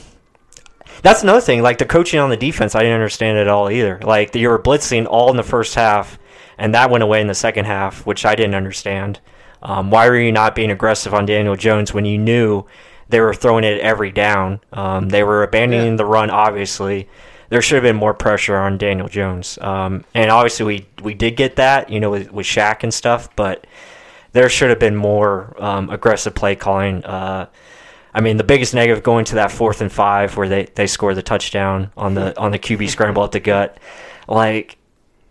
[1.02, 1.62] That's another thing.
[1.62, 4.00] Like the coaching on the defense, I didn't understand it at all either.
[4.04, 6.18] Like you were blitzing all in the first half,
[6.58, 9.20] and that went away in the second half, which I didn't understand.
[9.62, 12.66] Um, why were you not being aggressive on Daniel Jones when you knew
[13.10, 14.60] they were throwing it every down?
[14.74, 17.08] Um, they were abandoning the run, obviously.
[17.50, 21.38] There should have been more pressure on Daniel Jones, um, and obviously we we did
[21.38, 23.66] get that, you know, with, with Shaq and stuff, but
[24.32, 27.04] there should have been more um, aggressive play calling.
[27.04, 27.48] Uh,
[28.14, 31.14] I mean, the biggest negative going to that fourth and five where they, they score
[31.14, 33.78] the touchdown on the on the QB scramble at the gut,
[34.28, 34.78] like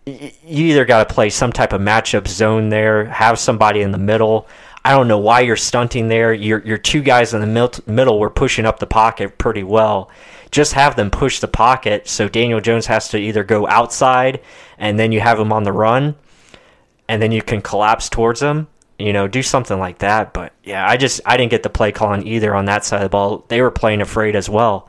[0.07, 3.99] you either got to play some type of matchup zone there, have somebody in the
[3.99, 4.47] middle.
[4.85, 6.33] I don't know why you're stunting there.
[6.33, 10.11] Your your two guys in the mil- middle were pushing up the pocket pretty well.
[10.53, 14.43] Just have them push the pocket so Daniel Jones has to either go outside
[14.79, 16.15] and then you have him on the run
[17.09, 18.69] and then you can collapse towards them.
[18.99, 20.33] You know, do something like that.
[20.33, 23.03] But yeah, I just I didn't get the play calling either on that side of
[23.03, 23.45] the ball.
[23.49, 24.89] They were playing afraid as well.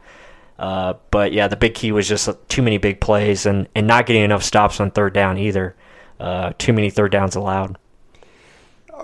[0.58, 4.06] Uh, but yeah, the big key was just too many big plays and, and not
[4.08, 5.76] getting enough stops on third down either.
[6.20, 7.78] Uh, too many third downs allowed.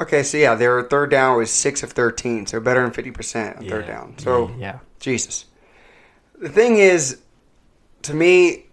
[0.02, 3.58] Okay, so yeah, their third down was six of thirteen, so better than fifty percent
[3.58, 3.94] on third Yeah.
[3.94, 4.16] down.
[4.18, 4.80] So Yeah.
[5.00, 5.46] Jesus.
[6.40, 7.20] The thing is,
[8.04, 8.66] to me,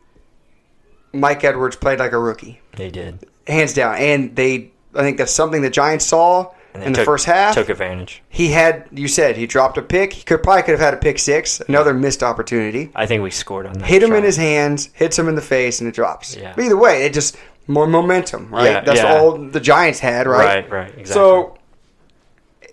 [1.13, 3.27] Mike Edwards played like a rookie, They did.
[3.47, 4.71] hands down, and they.
[4.95, 7.55] I think that's something the Giants saw in the took- first half.
[7.55, 8.23] Took advantage.
[8.29, 10.13] He had, you said, he dropped a pick.
[10.13, 12.91] He could probably could have had a pick six, another missed opportunity.
[12.95, 13.87] I think we scored on that.
[13.87, 16.37] Hit him in his hands, hits him in the face, and it drops.
[16.37, 16.53] Yeah.
[16.55, 18.65] But either way, it just more momentum, right?
[18.67, 19.17] Yeah, That's yeah.
[19.19, 20.65] all the Giants had, right?
[20.65, 21.13] Right, right, exactly.
[21.13, 21.59] So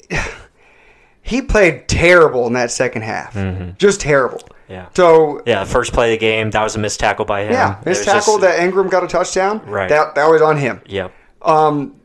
[1.21, 3.33] he played terrible in that second half,
[3.77, 4.39] just terrible.
[4.39, 4.53] Mm-hmm.
[4.73, 4.87] Yeah.
[4.95, 7.53] So Yeah, first play of the game, that was a missed tackle by him.
[7.53, 9.61] yeah, was tackle just- that Engram got a touchdown.
[9.65, 9.87] Right.
[9.89, 10.81] That that was on him.
[10.87, 11.13] Yep.
[11.41, 11.95] Um,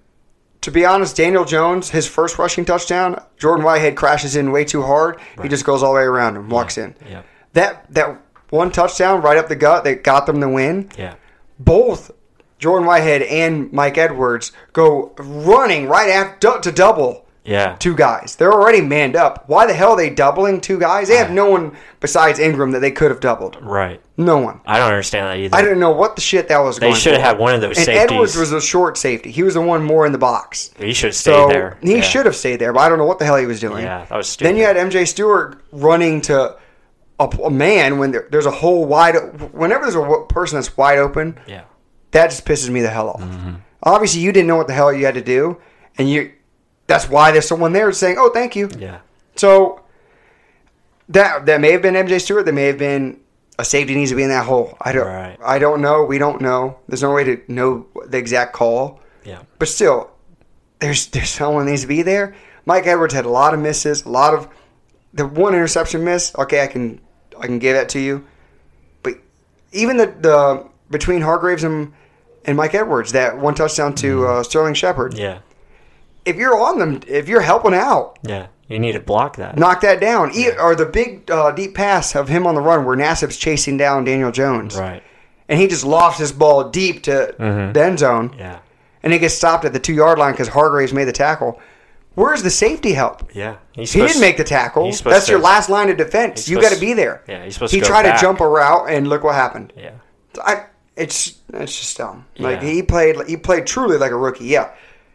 [0.62, 4.82] to be honest, Daniel Jones, his first rushing touchdown, Jordan Whitehead crashes in way too
[4.82, 5.20] hard.
[5.42, 6.94] He just goes all the way around and walks in.
[7.08, 7.26] Yep.
[7.52, 8.20] That that
[8.50, 10.90] one touchdown right up the gut that got them the win.
[10.96, 11.14] Yeah.
[11.58, 12.12] Both
[12.58, 17.74] Jordan Whitehead and Mike Edwards go running right after to double Yeah.
[17.80, 18.36] two guys.
[18.36, 19.44] They're already manned up.
[19.48, 21.08] Why the hell are they doubling two guys?
[21.08, 23.58] They have no one besides Engram that they could have doubled.
[23.60, 24.00] Right.
[24.16, 24.60] No one.
[24.64, 25.56] I don't understand that either.
[25.56, 27.26] I didn't know what the shit that was They going should have for.
[27.26, 28.12] had one of those and safeties.
[28.12, 29.32] Edwards was a short safety.
[29.32, 30.70] He was the one more in the box.
[30.78, 31.78] He should have stayed So there.
[31.82, 32.00] he Yeah.
[32.02, 33.82] should have stayed there, but I don't know what the hell he was doing.
[33.84, 34.48] Yeah, that was stupid.
[34.50, 36.54] Then you had MJ Stewart running to
[37.18, 39.14] a, a man when there, there's a whole wide.
[39.52, 41.62] Whenever there's a w- person that's wide open, Yeah.
[42.12, 43.20] that just pisses me the hell off.
[43.20, 43.54] Mm-hmm.
[43.82, 45.56] Obviously, you didn't know what the hell you had to do,
[45.98, 46.30] and you.
[46.86, 48.98] That's why there's someone there saying, "Oh, thank you." Yeah.
[49.36, 49.80] So
[51.08, 52.44] that that may have been MJ Stewart.
[52.44, 53.20] That may have been
[53.58, 54.76] a safety needs to be in that hole.
[54.80, 55.06] I don't.
[55.06, 55.38] Right.
[55.44, 56.04] I don't know.
[56.04, 56.78] We don't know.
[56.88, 59.00] There's no way to know the exact call.
[59.24, 59.42] Yeah.
[59.58, 60.10] But still,
[60.80, 62.34] there's there's someone needs to be there.
[62.64, 64.48] Mike Edwards had a lot of misses, a lot of
[65.12, 66.32] the one interception miss.
[66.38, 67.00] Okay, I can
[67.38, 68.26] I can give that to you.
[69.02, 69.14] But
[69.72, 71.92] even the the between Hargreaves and
[72.44, 75.14] and Mike Edwards, that one touchdown to uh, Sterling Shepard.
[75.14, 75.38] Yeah.
[76.24, 78.46] If you're on them, if you're helping out, Yeah.
[78.68, 79.58] You need to block that.
[79.58, 80.30] knock that down.
[80.34, 83.76] E- Or the big uh, deep pass of him on the run where Nassib's chasing
[83.76, 84.76] down Daniel Jones.
[84.78, 85.02] Right.
[85.48, 87.74] And he just lofts his ball deep to Mhm.
[87.74, 88.34] the end zone.
[88.38, 88.58] Yeah.
[89.02, 91.60] And he gets stopped at the two yard line because Hargreaves made the tackle.
[92.14, 93.28] Where's the safety help?
[93.34, 93.56] Yeah.
[93.72, 94.90] He didn't make the tackle.
[95.04, 96.48] That's your to- last line of defense.
[96.48, 97.22] You got to be there.
[97.28, 98.16] Yeah, he's supposed he to tried back.
[98.16, 99.72] to jump a route, and look what happened.
[99.76, 99.90] Yeah.
[100.42, 100.64] I,
[100.96, 102.24] it's it's just dumb.
[102.38, 102.68] Like Yeah.
[102.68, 104.44] he played he played truly like a rookie.
[104.46, 104.68] Yeah,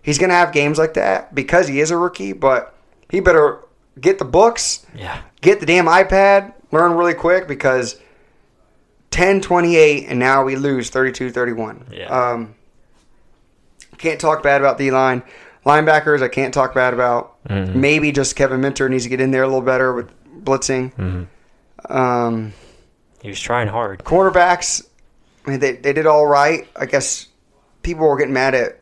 [0.08, 2.32] he's gonna have games like that because he is a rookie.
[2.34, 2.74] But
[3.12, 3.60] he better
[4.00, 5.20] get the books, Yeah.
[5.42, 8.00] get the damn iPad, learn really quick because
[9.12, 11.86] 10-28 and now we lose 32-31.
[11.92, 12.06] Yeah.
[12.08, 12.56] Um,
[13.98, 15.24] can't talk bad about the line.
[15.66, 17.36] Linebackers, I can't talk bad about.
[17.48, 17.76] Mhm.
[17.76, 20.10] Maybe just Kevin Minter needs to get in there a little better with
[20.44, 20.94] blitzing.
[20.96, 21.92] Mhm.
[21.94, 22.54] Um,
[23.22, 24.04] He was trying hard.
[24.04, 24.86] Cornerbacks,
[25.46, 26.68] I mean, they, they did all right.
[26.76, 27.28] I guess
[27.82, 28.80] people were getting mad at,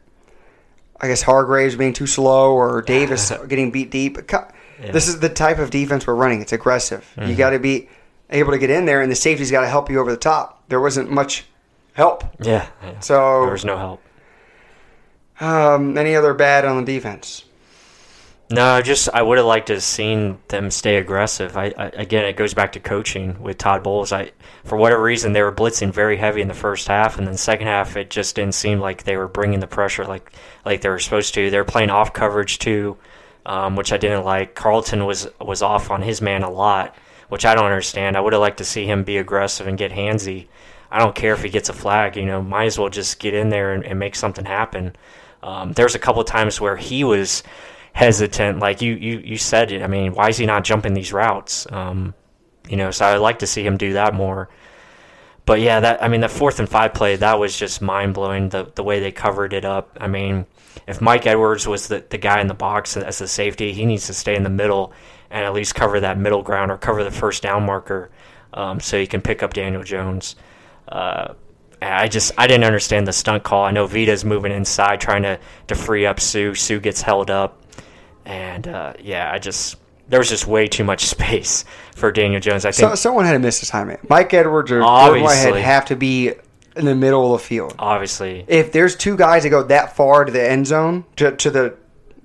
[1.00, 4.18] I guess, Hargreaves being too slow or Davis getting beat deep.
[4.32, 4.92] Yeah.
[4.92, 6.42] This is the type of defense we're running.
[6.42, 7.06] It's aggressive.
[7.18, 7.38] You Mhm.
[7.38, 7.88] got to be
[8.30, 10.64] able to get in there, and the safety's got to help you over the top.
[10.68, 11.46] There wasn't much
[11.94, 12.24] help.
[12.42, 12.66] Yeah.
[12.84, 13.00] yeah.
[13.00, 14.02] So there was no help.
[15.40, 17.45] Um, any other bad on the defense?
[18.52, 21.58] No, just I would have liked to have seen them stay aggressive.
[21.58, 24.12] I, I again, it goes back to coaching with Todd Bowles.
[24.12, 24.32] I
[24.64, 27.66] for whatever reason they were blitzing very heavy in the first half, and then second
[27.66, 30.32] half it just didn't seem like they were bringing the pressure like
[30.64, 31.50] like they were supposed to.
[31.50, 32.98] They were playing off coverage too,
[33.48, 34.54] um, which I didn't like.
[34.54, 36.96] Carlton was was off on his man a lot,
[37.30, 38.16] which I don't understand.
[38.16, 40.50] I would have liked to see him be aggressive and get handsy.
[40.92, 42.16] I don't care if he gets a flag.
[42.16, 44.96] You know, might as well just get in there and, and make something happen.
[45.42, 47.44] Um, was a couple of times where he was
[47.96, 49.82] hesitant, like you, you, you said it.
[49.82, 51.66] I mean, why is he not jumping these routes?
[51.72, 52.14] Um,
[52.68, 54.50] you know, so I'd like to see him do that more.
[55.46, 58.50] But yeah, that I mean, the fourth and five play that was just mind blowing.
[58.50, 59.98] The the way they covered it up.
[60.02, 60.46] I mean,
[60.88, 64.08] if Mike Edwards was the the guy in the box as the safety, he needs
[64.08, 64.92] to stay in the middle
[65.30, 68.10] and at least cover that middle ground or cover the first down marker,
[68.54, 70.36] um, so he can pick up Daniel Jones.
[70.88, 71.36] Uh,
[71.82, 73.64] I just I didn't understand the stunt call.
[73.64, 76.56] I know Vita's moving inside trying to to free up Suh.
[76.56, 77.62] Suh gets held up,
[78.26, 82.66] and uh, yeah, I just there was just way too much space for Daniel Jones.
[82.66, 84.08] I think So, someone had to miss assignment.
[84.10, 86.34] Mike Edwards or Whitehead have to be
[86.76, 87.74] in the middle of the field.
[87.80, 91.50] obviously If there's two guys that go that far to the end zone to, to
[91.50, 91.78] the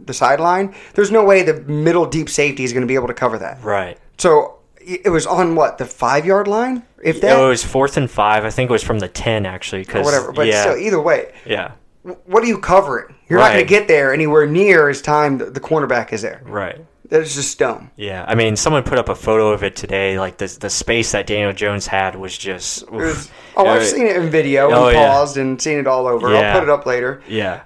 [0.05, 3.15] the sideline, there's no way the middle deep safety is going to be able to
[3.15, 3.63] cover that.
[3.63, 3.99] right.
[4.19, 8.11] So it was on what the five yard line, if that it was fourth and
[8.11, 8.45] five.
[8.45, 9.83] I think it was from the ten actually.
[9.83, 10.33] or Cause, whatever.
[10.33, 13.15] But yeah, still, either way, yeah, what are you covering?
[13.29, 16.41] You're not going to get there anywhere near as time the, cornerback is there.
[16.45, 16.85] right.
[17.09, 17.91] That's just dumb.
[17.97, 20.21] Yeah, I mean, someone put up a photo of it today.
[20.21, 22.89] Like the the space that Daniel Jones had was just.
[22.89, 25.09] Was- oh, I've seen it in video Oh, and yeah.
[25.09, 26.33] paused and seen it all over.
[26.33, 26.53] Yeah.
[26.55, 27.21] I'll put it up later.
[27.27, 27.63] Yeah,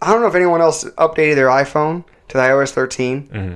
[0.00, 3.28] I don't know if anyone else updated their iPhone to the iOS 13.
[3.28, 3.54] Mm-hmm.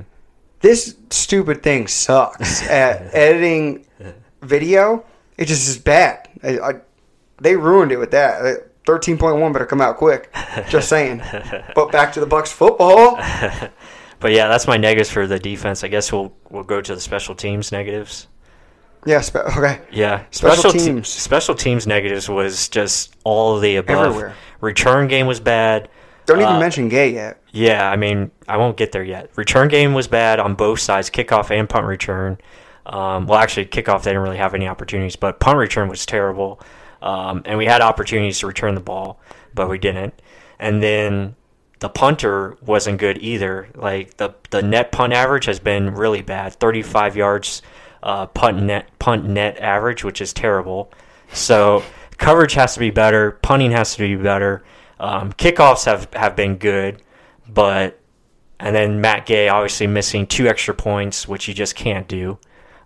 [0.61, 3.85] This stupid thing sucks at editing
[4.41, 5.03] video.
[5.37, 6.29] It just is bad.
[6.41, 6.73] I, I,
[7.41, 8.66] they ruined it with that.
[8.87, 10.33] Uh, 13.1 better come out quick.
[10.69, 11.21] Just saying.
[11.75, 13.15] but back to the Bucs football.
[14.19, 15.83] but yeah, that's my negatives for the defense.
[15.83, 18.27] I guess we'll we'll go to the special teams negatives.
[19.05, 19.79] Yeah, spe- okay.
[19.91, 21.07] Yeah, Special te- teams.
[21.07, 24.07] special teams negatives was just all of the above.
[24.07, 24.33] Everywhere.
[24.59, 25.87] Return game was bad.
[26.25, 27.41] Don't even Uh, mention Gay yet.
[27.51, 29.29] Yeah, I mean, I won't get there yet.
[29.37, 32.37] Return game was bad on both sides, kickoff and punt return.
[32.85, 36.59] Um, well, actually, kickoff they didn't really have any opportunities, but punt return was terrible.
[37.01, 39.19] Um, and we had opportunities to return the ball,
[39.53, 40.19] but we didn't.
[40.59, 41.35] And then
[41.79, 43.69] the punter wasn't good either.
[43.75, 47.61] Like the the net punt average has been really bad, 35 yards
[48.03, 50.91] uh, punt net punt net average, which is terrible.
[51.33, 51.83] So
[52.17, 54.63] coverage has to be better, punting has to be better.
[54.99, 57.01] Um, kickoffs have have been good,
[57.47, 57.99] but
[58.59, 62.39] and then Matt Gay obviously missing two extra points, which you just can't do.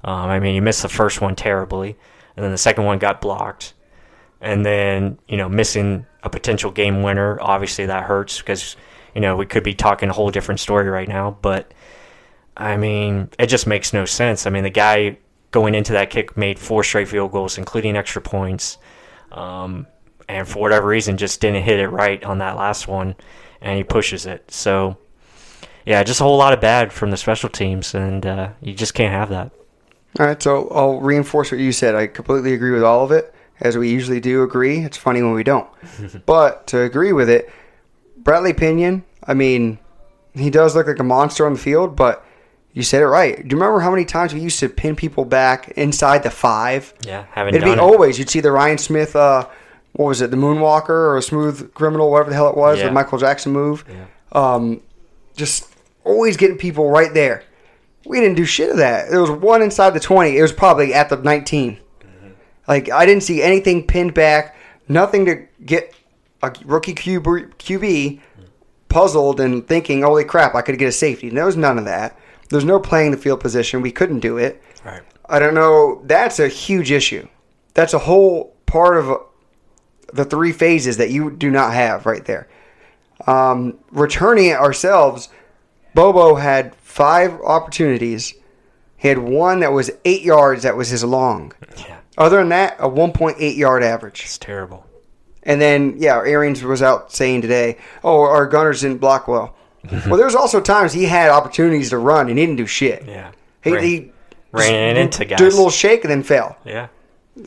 [0.03, 1.95] Um, I mean, he missed the first one terribly,
[2.35, 3.73] and then the second one got blocked,
[4.41, 7.39] and then you know missing a potential game winner.
[7.39, 8.75] Obviously, that hurts because
[9.15, 11.37] you know we could be talking a whole different story right now.
[11.41, 11.73] But
[12.57, 14.45] I mean, it just makes no sense.
[14.45, 15.17] I mean, the guy
[15.51, 18.77] going into that kick made four straight field goals, including extra points,
[19.31, 19.87] um,
[20.27, 23.15] and for whatever reason, just didn't hit it right on that last one,
[23.61, 24.49] and he pushes it.
[24.51, 24.97] So,
[25.85, 28.93] yeah, just a whole lot of bad from the special teams, and uh, you just
[28.93, 29.51] can't have that.
[30.19, 31.95] All right, so I'll reinforce what you said.
[31.95, 34.79] I completely agree with all of it, as we usually do agree.
[34.79, 35.69] It's funny when we don't.
[36.25, 37.49] but to agree with it,
[38.17, 39.79] Bradley Pinion, I mean,
[40.33, 42.25] he does look like a monster on the field, but
[42.73, 43.35] you said it right.
[43.35, 46.93] Do you remember how many times we used to pin people back inside the five?
[47.05, 47.79] Yeah, haven't It'd be it.
[47.79, 49.47] always, you'd see the Ryan Smith, uh,
[49.93, 52.85] what was it, the Moonwalker or a Smooth Criminal, whatever the hell it was, Yeah.
[52.85, 53.83] the Michael Jackson move.
[53.89, 54.05] Yeah.
[54.31, 54.81] Um,
[55.35, 55.67] just
[56.05, 57.43] always getting people right there.
[58.05, 59.09] We didn't do shit of that.
[59.09, 60.37] There was one inside the 20.
[60.37, 61.77] It was probably at the 19.
[62.67, 64.55] Like, I didn't see anything pinned back,
[64.87, 65.93] nothing to get
[66.43, 68.21] a rookie QB, QB
[68.89, 71.29] puzzled and thinking, holy crap, I could get a safety.
[71.29, 72.17] There was none of that.
[72.49, 73.81] There's no playing the field position.
[73.81, 74.61] We couldn't do it.
[74.83, 75.01] Right.
[75.29, 76.01] I don't know.
[76.05, 77.27] That's a huge issue.
[77.73, 79.21] That's a whole part of
[80.13, 82.49] the three phases that you do not have right there.
[83.27, 85.29] Um, returning it ourselves,
[85.93, 88.33] Bobo had five opportunities.
[88.97, 91.53] He had one that was eight yards that was his long.
[91.77, 92.00] Yeah.
[92.17, 94.21] Other than that, a 1.8 yard average.
[94.25, 94.85] It's terrible.
[95.43, 99.55] And then, yeah, Arians was out saying today, oh, our gunners didn't block well.
[99.91, 103.05] well, there was also times he had opportunities to run and he didn't do shit.
[103.07, 103.31] Yeah.
[103.63, 104.11] He, Ran- he
[104.51, 105.39] ran into guys.
[105.39, 106.57] Did a little shake and then fell.
[106.65, 106.87] Yeah.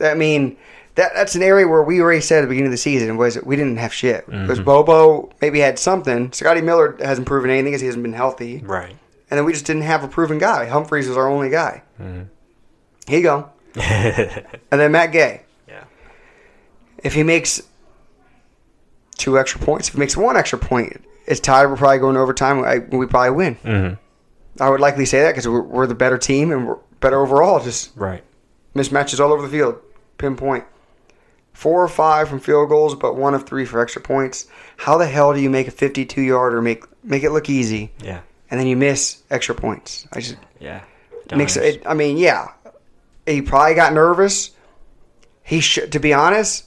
[0.03, 0.57] I mean,
[0.95, 3.41] that that's an area where we already said at the beginning of the season was
[3.43, 4.25] we didn't have shit.
[4.25, 4.65] Because Mhm.
[4.65, 6.31] Bobo maybe had something.
[6.33, 8.61] Scotty Miller hasn't proven anything because he hasn't been healthy.
[8.65, 8.95] Right.
[9.29, 10.65] And then we just didn't have a proven guy.
[10.65, 11.83] Humphries was our only guy.
[11.99, 12.27] Here
[13.19, 13.49] you go.
[13.77, 15.41] And then Matt Gay.
[15.67, 15.83] Yeah.
[17.03, 17.61] If he makes
[19.17, 21.65] two extra points, if he makes one extra point, it's tied.
[21.67, 22.63] We're probably going overtime.
[22.63, 23.55] I, we probably win.
[23.63, 23.97] Mhm.
[24.59, 27.59] I would likely say that because we're, we're the better team and we're better overall.
[27.63, 28.23] Just Right.
[28.75, 29.77] mismatches all over the field.
[30.17, 30.63] Pinpoint.
[31.53, 34.47] Four or five from field goals, but one of three for extra points.
[34.77, 37.91] How the hell do you make a 52 yarder make make it look easy?
[38.03, 38.21] Yeah.
[38.51, 40.05] And then you miss extra points.
[40.13, 40.81] I just Yeah.
[41.35, 41.81] makes it.
[41.85, 42.49] I mean, yeah,
[43.25, 44.51] he probably got nervous.
[45.43, 46.65] He should, to be honest,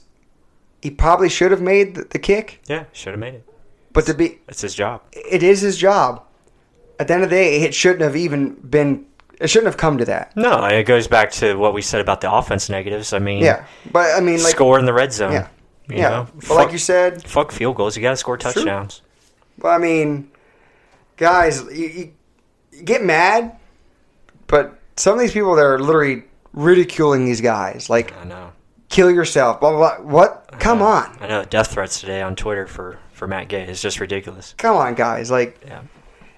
[0.81, 2.61] he probably should have made the, the kick.
[2.67, 2.85] Yeah.
[2.93, 3.45] Should have made it.
[3.91, 5.01] But to be, It's his job.
[5.11, 6.23] it is his job.
[6.99, 9.05] At the end of the day, it shouldn't have even been
[9.39, 10.35] It shouldn't have come to that.
[10.37, 13.13] No, it goes back to what we said about the offense negatives.
[13.13, 15.31] I mean, Yeah, but I mean, like score in the red zone.
[15.33, 15.47] Yeah.
[15.89, 16.09] You Yeah.
[16.09, 16.27] know?
[16.47, 17.95] But like you said, fuck field goals.
[17.97, 18.51] You got to score True.
[18.51, 19.01] touchdowns.
[19.57, 20.29] Well, I mean,
[21.17, 22.13] guys, you,
[22.71, 23.57] you get mad,
[24.47, 28.51] but some of these people that are literally ridiculing these guys, like, I know.
[28.89, 30.05] kill yourself, blah, blah, blah.
[30.11, 30.51] What?
[30.59, 31.17] Come on.
[31.21, 34.55] I know death threats today on Twitter for for Matt Gay is just ridiculous.
[34.57, 35.29] Come on, guys.
[35.29, 35.81] Like, Yeah.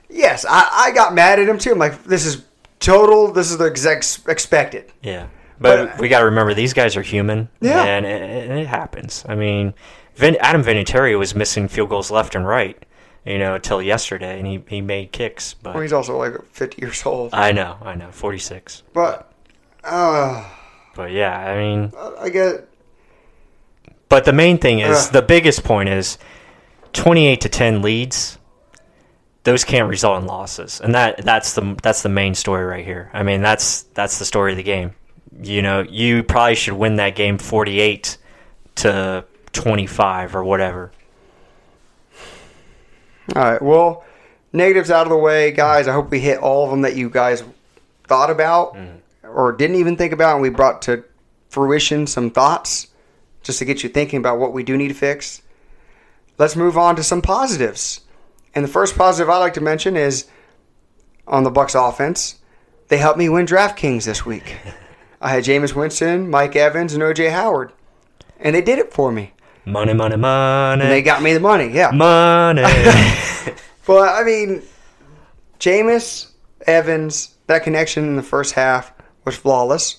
[0.09, 1.71] yes, I, I got mad at him too.
[1.73, 2.43] I'm like, this is
[2.79, 4.91] total, this is the exact expected.
[5.03, 5.27] Yeah.
[5.59, 7.49] But, we got to remember these guys are human.
[7.61, 7.83] Yeah.
[7.83, 9.23] And it, and it happens.
[9.29, 9.75] I mean,
[10.15, 12.83] Vin, Adam Vinatieri was missing field goals left and right,
[13.25, 15.53] you know, until yesterday, and he, he made kicks.
[15.53, 17.31] But Well, he's also like 50 years old.
[17.35, 18.81] I know, I know, 46.
[18.91, 19.30] But,
[19.83, 20.49] uh,
[20.95, 22.67] But yeah, I mean, I get,
[24.09, 25.13] but the main thing is Ugh.
[25.13, 26.17] the biggest point is
[26.93, 28.37] 28 to 10 leads.
[29.43, 33.09] Those can't result in losses, and that that's the that's the main story right here.
[33.11, 34.93] I mean, that's that's the story of the game.
[35.41, 38.17] You know, you probably should win that game 48
[38.75, 40.91] to 25 or whatever.
[43.35, 44.03] all right, well,
[44.53, 45.87] negatives out of the way, guys.
[45.87, 47.43] I hope we hit all of them that you guys
[48.07, 48.77] thought about
[49.31, 51.03] or didn't even think about, and we brought to
[51.49, 52.87] fruition some thoughts
[53.43, 55.41] just to get you thinking about what we do need to fix.
[56.37, 58.01] Let's move on to some positives.
[58.53, 60.27] And the first positive I like to mention is
[61.27, 62.39] on the Bucs offense.
[62.87, 64.55] They helped me win DraftKings this week.
[65.21, 67.71] I had Jameis Winston, Mike Evans, and OJ Howard.
[68.39, 69.33] And they did it for me.
[69.65, 70.81] Money, money, money.
[70.81, 71.91] And they got me the money, yeah.
[71.91, 72.63] money.
[73.85, 74.61] But I mean,
[75.59, 76.31] Jameis
[76.65, 78.93] Evans, that connection in the first half
[79.25, 79.97] was flawless.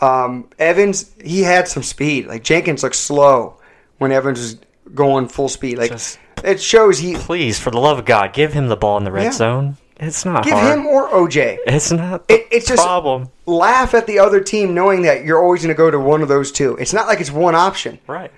[0.00, 2.26] Um, Evans, he had some speed.
[2.26, 3.58] Like Jenkins looked slow
[3.98, 4.56] when Evans was
[4.94, 5.78] going full speed.
[5.78, 8.96] Like Just- it shows he Please, for the love of God, give him the ball
[8.98, 9.30] in the red Yeah.
[9.32, 9.76] zone.
[10.00, 10.78] It's not give hard.
[10.78, 11.58] him or OJ.
[11.66, 13.30] it's not the It, it's just problem.
[13.46, 16.28] laugh at the other team knowing that you're always going to go to one of
[16.28, 16.76] those two.
[16.76, 17.98] It's not like it's one option.
[18.06, 18.30] Right.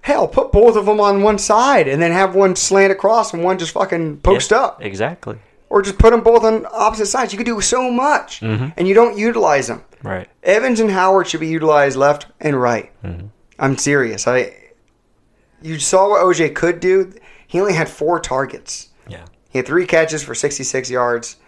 [0.00, 3.44] Hell, put both of them on one side and then have one slant across and
[3.44, 4.82] one just fucking post Yeah, up.
[4.82, 5.36] Exactly.
[5.74, 7.32] Or just put them both on opposite sides.
[7.32, 9.82] You could do so much, and you don't utilize them.
[10.04, 10.28] Right.
[10.44, 12.92] Evans and Howard should be utilized left and right.
[13.02, 13.26] Mm-hmm.
[13.58, 14.28] I'm serious.
[14.28, 14.54] I
[15.62, 17.12] you saw what OJ could do.
[17.48, 18.90] He only had four targets.
[19.08, 19.24] Yeah.
[19.50, 21.38] He had three catches for 66 yards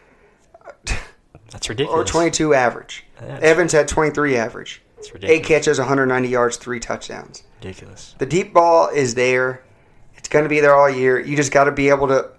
[1.53, 2.01] That's ridiculous.
[2.01, 3.05] or 22 average.
[3.21, 4.83] That's- Evans had 23 average.
[4.97, 5.39] That's ridiculous.
[5.39, 7.45] Eight catches, 190 yards, three touchdowns.
[7.63, 8.17] Ridiculous.
[8.19, 9.63] The deep ball is there.
[10.17, 11.21] It's going to be there all year.
[11.21, 12.31] You just got to be able to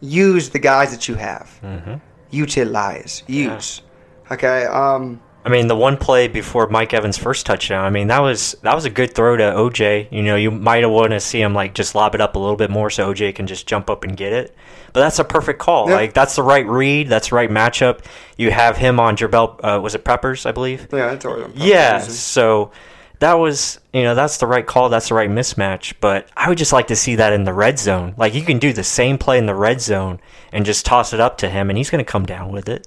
[0.00, 1.58] use the guys that you have.
[1.62, 1.94] Mm-hmm.
[2.30, 3.82] Utilize, use.
[4.30, 4.64] Okay.
[4.64, 5.20] Um.
[5.44, 7.84] I mean, the one play before Mike Evans' first touchdown.
[7.84, 10.10] I mean, that was that was a good throw to OJ.
[10.10, 12.38] You know, you might have want to see him like just lob it up a
[12.40, 14.56] little bit more so OJ can just jump up and get it.
[14.92, 15.88] But that's a perfect call.
[15.88, 15.94] Yeah.
[15.94, 17.08] Like that's the right read.
[17.08, 18.00] That's the right matchup.
[18.36, 19.60] You have him on Jabrill.
[19.62, 20.46] Uh, was it Peppers?
[20.46, 20.88] I believe.
[20.92, 21.48] Yeah, that's all.
[21.54, 22.00] Yeah.
[22.00, 22.72] So
[23.18, 24.88] that was you know that's the right call.
[24.88, 25.94] That's the right mismatch.
[26.00, 28.14] But I would just like to see that in the red zone.
[28.16, 30.20] Like you can do the same play in the red zone
[30.52, 32.86] and just toss it up to him, and he's going to come down with it.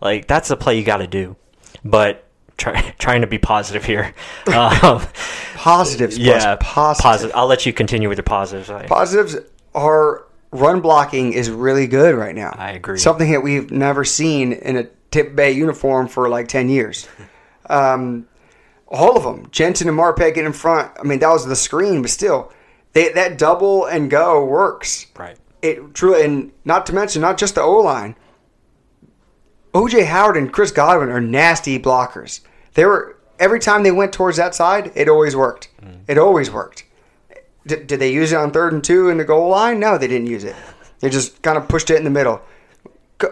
[0.00, 1.36] Like that's the play you got to do.
[1.84, 2.24] But
[2.56, 4.14] try, trying to be positive here.
[4.46, 5.02] Um,
[5.56, 6.16] Positives.
[6.16, 7.02] yeah, positive.
[7.02, 7.36] positive.
[7.36, 8.70] I'll let you continue with the positives.
[8.70, 9.36] I, Positives
[9.74, 12.54] are run blocking is really good right now.
[12.56, 12.98] I agree.
[12.98, 17.08] Something that we've never seen in a Tip Bay uniform for like 10 years.
[17.68, 18.28] Um,
[18.88, 19.48] all of them.
[19.50, 20.92] Jensen and Marpet get in front.
[20.98, 22.52] I mean, that was the screen, but still,
[22.92, 25.06] they, that double and go works.
[25.16, 25.36] right.
[25.62, 28.14] It truly, and not to mention, not just the O line.
[29.72, 32.40] OJ Howard and Chris Godwin are nasty blockers.
[32.74, 35.68] They were every time they went towards that side, it always worked.
[35.82, 36.00] Mm.
[36.08, 36.84] It always worked.
[37.66, 39.80] D- did they use it on third and two in the goal line?
[39.80, 40.54] No, they didn't use it.
[41.00, 42.40] They just kind of pushed it in the middle.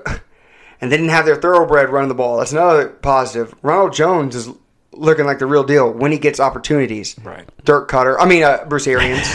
[0.81, 2.37] And they didn't have their thoroughbred running the ball.
[2.37, 3.55] That's another positive.
[3.63, 4.51] Ronald Jones is
[4.97, 7.17] looking like the real deal when he gets opportunities.
[7.23, 7.49] Right.
[7.65, 8.17] Dirk Koetter.
[8.19, 9.35] I mean, uh, Bruce Arians.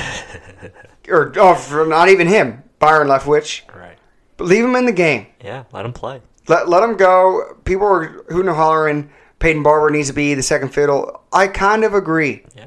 [1.09, 2.63] or oh, not even him.
[2.79, 3.61] Byron Leftwich.
[3.75, 3.97] Right.
[4.37, 5.27] But leave him in the game.
[5.43, 5.63] Yeah.
[5.71, 6.21] Let him play.
[6.47, 7.57] Let, let him go.
[7.65, 9.11] People are hooting and hollering.
[9.39, 11.23] Peyton Barber needs to be the second fiddle.
[11.31, 12.43] I kind of agree.
[12.55, 12.65] Yeah.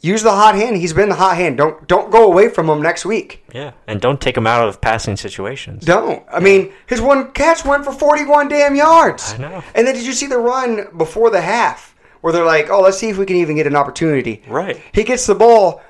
[0.00, 0.76] Use the hot hand.
[0.76, 1.56] He's been the hot hand.
[1.56, 3.44] Don't don't go away from him next week.
[3.52, 3.72] Yeah.
[3.86, 5.84] And don't take him out of passing situations.
[5.84, 6.24] Don't.
[6.30, 9.34] I mean, his one catch went for 41 damn yards.
[9.34, 9.64] I know.
[9.74, 11.85] And then did you see the run before the half
[12.20, 14.42] where they're like, oh, let's see if we can even get an opportunity.
[14.48, 14.80] Right.
[14.92, 15.82] He gets the ball.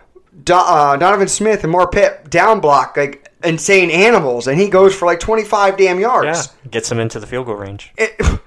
[0.45, 5.07] Do, uh, Donovan Smith and Marpet down block like insane animals, and he goes for
[5.07, 6.49] like 25 damn yards.
[6.64, 6.70] Yeah.
[6.70, 7.93] Gets him into the field goal range.
[7.97, 8.20] It,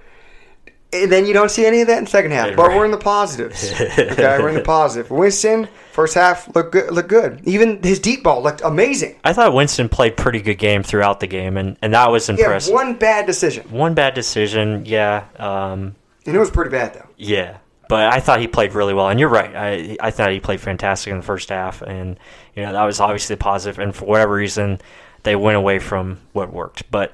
[0.92, 2.56] And then you don't see any of that in the second half.
[2.56, 3.72] But we're in the positives.
[3.80, 5.12] okay, we're in the positive.
[5.12, 6.92] Winston, first half looked good.
[6.92, 7.42] Looked good.
[7.46, 9.16] Even his deep ball looked amazing.
[9.24, 12.38] I thought Winston played pretty good game throughout the game, and, and that was Yeah,
[12.38, 12.74] impressive.
[12.74, 15.26] one bad decision, One bad decision, yeah.
[15.38, 17.08] Um, and it was pretty bad though.
[17.18, 17.58] Yeah,
[17.90, 19.54] but I thought he played really well, and you're right.
[19.54, 22.18] I I thought he played fantastic in the first half, and
[22.56, 23.80] you know that was obviously positive.
[23.80, 24.80] And for whatever reason,
[25.24, 26.90] they went away from what worked.
[26.90, 27.14] But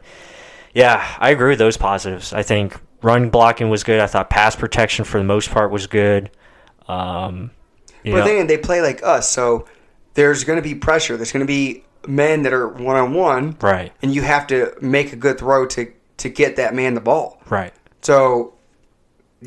[0.75, 2.31] yeah, I agree with those positives.
[2.33, 3.99] I think run blocking was good.
[3.99, 6.29] I thought pass protection for the most part was good.
[6.87, 7.51] Um,
[8.03, 9.65] you But know- then they play like us, so
[10.13, 11.17] there's going to be pressure.
[11.17, 14.73] There's going to be men that are one on one, right, and you have to
[14.81, 17.41] make a good throw to to get that man the ball.
[17.49, 17.73] right.
[18.01, 18.53] So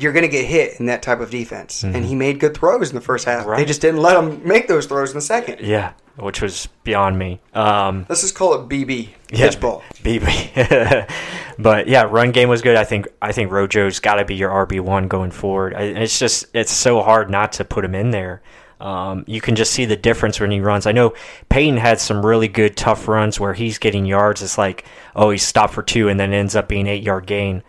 [0.01, 1.83] you're going to get hit in that type of defense.
[1.83, 1.95] Mhm.
[1.95, 3.45] And he made good throws in the first half.
[3.45, 5.59] They just didn't let him make those throws in the second.
[5.61, 7.39] Yeah, which was beyond me.
[7.53, 9.09] Um, Let's just call it BB.
[9.31, 9.83] Yeah, Pitch ball.
[10.03, 11.07] BB.
[11.59, 12.75] but yeah, run game was good.
[12.75, 15.73] I think I think Rojo's got to be your RB one going forward.
[15.75, 18.41] I, it's just it's so hard not to put him in there.
[18.81, 20.87] Um, you can just see the difference when he runs.
[20.87, 21.13] I know
[21.49, 24.41] Peyton had some really good tough runs where he's getting yards.
[24.41, 24.85] It's like
[25.17, 27.61] oh he stopped for two and then ends up being eight yard gain.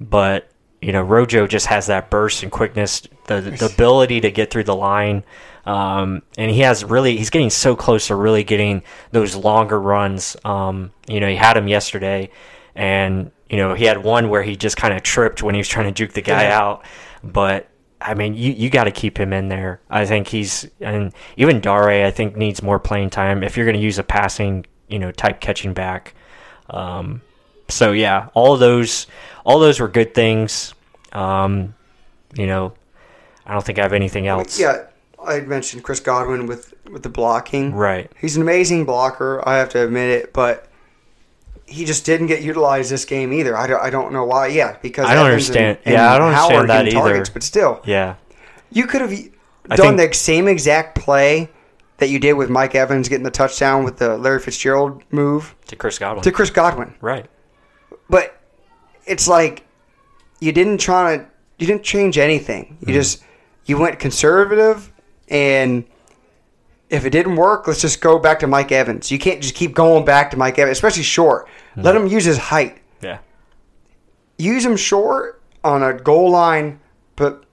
[0.00, 0.48] But
[0.82, 4.64] you know Rojo just has that burst and quickness, the the ability to get through
[4.64, 5.24] the line.
[5.64, 10.36] Um, and he has really, he's getting so close to really getting those longer runs.
[10.44, 12.30] Um, you know, he had him yesterday,
[12.74, 15.68] and you know he had one where he just kind of tripped when he was
[15.68, 16.58] trying to juke the guy Yeah.
[16.60, 16.84] out.
[17.22, 17.68] But
[18.00, 19.80] I mean, you you got to keep him in there.
[19.88, 23.76] I think he's and even Dare I think needs more playing time if you're going
[23.76, 26.14] to use a passing, you know, type catching back.
[26.70, 27.22] Um,
[27.68, 29.06] so yeah, all of those
[29.44, 30.74] all those were good things.
[31.12, 31.74] Um,
[32.34, 32.72] you know,
[33.46, 34.58] I don't think I have anything else.
[34.58, 34.84] Yeah,
[35.22, 37.74] I mentioned Chris Godwin with, with the blocking.
[37.74, 38.10] Right.
[38.20, 40.68] He's an amazing blocker, I have to admit it, but
[41.66, 43.56] he just didn't get utilized this game either.
[43.56, 44.48] I don't, I don't know why.
[44.48, 45.78] Yeah, because I don't Evans understand.
[45.84, 47.08] and yeah, I don't Howard understand that either.
[47.10, 48.16] targets, but still, Yeah.
[48.70, 49.10] you could have
[49.68, 51.50] done think- the same exact play
[51.98, 55.76] that you did with Mike Evans getting the touchdown with the Larry Fitzgerald move To
[55.76, 56.22] Chris Godwin.
[56.24, 56.94] to Chris Godwin.
[57.00, 57.26] Right.
[58.10, 58.36] But
[59.06, 59.66] it's like
[60.40, 61.26] you didn't try to
[61.58, 62.76] you didn't change anything.
[62.80, 62.94] You mm-hmm.
[62.94, 63.22] just
[63.66, 64.92] you went conservative
[65.28, 65.84] and
[66.90, 69.10] if it didn't work, let's just go back to Mike Evans.
[69.10, 71.46] You can't just keep going back to Mike Evans, especially short.
[71.46, 71.82] Mm-hmm.
[71.82, 72.82] Let him use his height.
[73.00, 73.18] Yeah.
[74.36, 76.80] Use him short on a goal line
[77.16, 77.44] but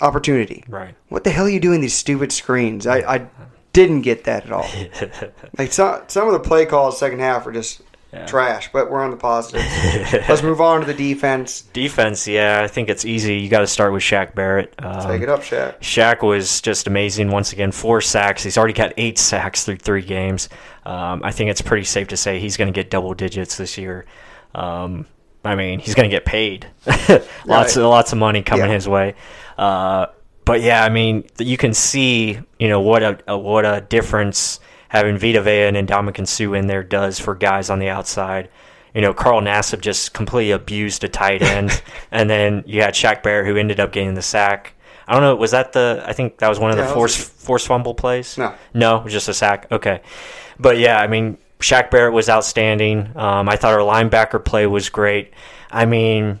[0.00, 0.64] opportunity.
[0.68, 0.94] Right.
[1.08, 2.86] What the hell are you doing these stupid screens?
[2.86, 3.26] I, I
[3.72, 4.68] didn't get that at all.
[5.58, 7.82] like some some of the play calls second half are just
[8.26, 9.64] trash, but we're on the positives.
[10.28, 11.62] Let's move on to the defense.
[11.72, 13.38] Defense, yeah, I think it's easy.
[13.38, 14.74] You got to start with Shaq Barrett.
[14.78, 15.78] Um, Take it up, Shaq.
[15.80, 17.72] Shaq was just amazing once again.
[17.72, 18.42] Four sacks.
[18.42, 20.48] He's already got eight sacks through three games.
[20.86, 23.76] Um, I think it's pretty safe to say he's going to get double digits this
[23.78, 24.04] year.
[24.54, 25.06] Um,
[25.44, 26.66] I mean, he's going to get paid.
[26.86, 27.08] lots
[27.46, 27.76] Right.
[27.76, 28.72] of lots of money coming Yeah.
[28.74, 29.14] his way.
[29.58, 30.06] Uh,
[30.44, 34.60] but yeah, I mean, you can see, you know, what a, a what a difference
[34.88, 38.48] having Vita Vea and Ndamukong Suh in there does for guys on the outside.
[38.94, 43.22] You know, Carl Nassib just completely abused a tight end, and then you had Shaq
[43.22, 44.74] Barrett who ended up getting the sack.
[45.06, 45.36] I don't know.
[45.36, 46.02] Was that the?
[46.06, 48.38] I think that was one of Yeah, the force force fumble plays.
[48.38, 48.54] No.
[48.72, 49.70] no, it was just a sack.
[49.70, 50.00] Okay,
[50.58, 53.10] but yeah, I mean, Shaq Barrett was outstanding.
[53.16, 55.32] Um, I thought our linebacker play was great.
[55.70, 56.40] I mean,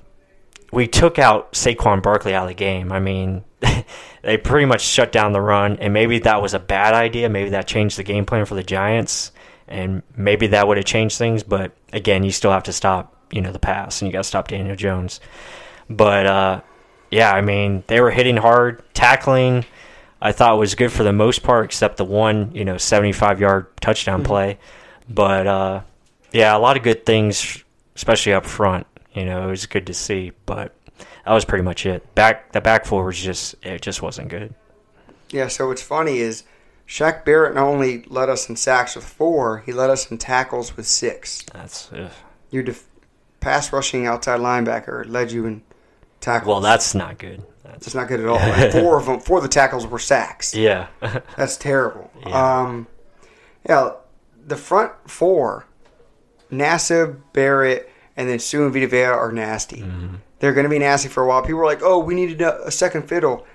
[0.72, 2.92] we took out Saquon Barkley out of the game.
[2.92, 3.44] I mean,
[4.22, 7.28] they pretty much shut down the run, and maybe that was a bad idea.
[7.28, 9.32] Maybe that changed the game plan for the Giants,
[9.68, 11.42] and maybe that would have changed things.
[11.42, 14.24] But again, you still have to stop, you know, the pass, and you got to
[14.24, 15.20] stop Daniel Jones.
[15.88, 16.60] But uh,
[17.10, 19.64] yeah, I mean, they were hitting hard, tackling.
[20.20, 23.66] I thought was good for the most part, except the one, you know, seventy-five yard
[23.80, 24.58] touchdown play.
[25.08, 25.80] But uh,
[26.32, 27.62] yeah, a lot of good things,
[27.94, 28.86] especially up front.
[29.12, 30.74] You know, it was good to see, but
[31.24, 32.14] that was pretty much it.
[32.14, 34.54] Back the back four was just it just wasn't good.
[35.30, 36.44] Yeah, so what's funny is
[36.86, 40.76] Shaq Barrett not only led us in sacks with four, he led us in tackles
[40.76, 41.42] with six.
[41.52, 42.10] That's ugh.
[42.50, 42.86] Your def-
[43.40, 45.62] pass rushing outside linebacker led you in
[46.20, 46.48] tackles.
[46.48, 47.42] well, that's not good.
[47.64, 48.36] That's That's not good at all.
[48.36, 50.54] Like four of them, four of the tackles were sacks.
[50.54, 50.88] yeah,
[51.36, 52.10] That's terrible.
[52.26, 52.60] Yeah.
[52.60, 52.86] Um,
[53.68, 53.92] yeah,
[54.46, 55.66] the front four,
[56.52, 59.78] Nassib, Barrett, and then Suh and Vita Vea are nasty.
[59.78, 60.16] Mm-hmm.
[60.44, 61.40] They're going to be nasty for a while.
[61.40, 63.46] People are like, "Oh, we needed a, a second fiddle."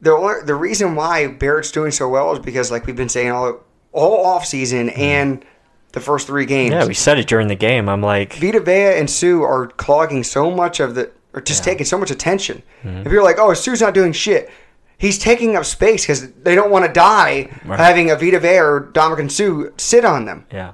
[0.00, 3.30] The only, the reason why Barrett's doing so well is because, like we've been saying
[3.30, 3.60] all
[3.92, 5.44] all off season and
[5.92, 6.80] the first three games, Mm-hmm.
[6.80, 6.86] yeah.
[6.88, 7.88] We said it during the game.
[7.90, 11.84] I'm like, Vita Vea and Suh are clogging so much of the, or just taking
[11.84, 12.62] so much attention.
[12.82, 13.06] Mm-hmm.
[13.06, 14.50] If you're like, oh, Suh's not doing shit,
[14.96, 17.78] he's taking up space because they don't want to die Right.
[17.78, 20.46] having a Vita Vea or Ndamukong Suh sit on them.
[20.50, 20.72] yeah,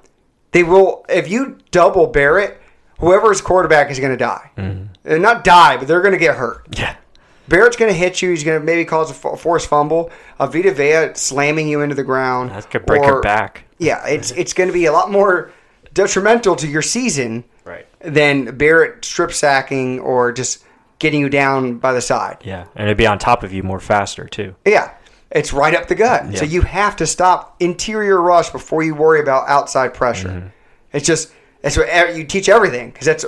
[0.53, 2.61] They will, if you double Barrett,
[3.01, 4.51] whoever's quarterback is going to die.
[4.57, 4.75] Uh,
[5.09, 6.67] Not die, but they're going to get hurt.
[6.79, 6.97] Yeah.
[7.49, 8.31] Barrett's going to hit you.
[8.31, 10.11] He's going to maybe cause a forced fumble.
[10.39, 12.51] A Vita Vea slamming you into the ground.
[12.51, 13.65] That could break your back.
[13.79, 15.51] Yeah, it's it's going to be a lot more
[15.95, 17.87] detrimental to your season Right.
[18.01, 20.65] than Barrett strip sacking or just
[20.99, 22.39] getting you down by the side.
[22.45, 24.55] Yeah, and it'd be on top of you more faster too.
[24.67, 24.93] Yeah,
[25.31, 26.37] it's right up the gut.
[26.37, 30.29] So you have to stop interior rush before you worry about outside pressure.
[30.29, 30.49] Mm-hmm.
[30.93, 31.33] It's just
[31.63, 33.25] it's what you teach everything because that's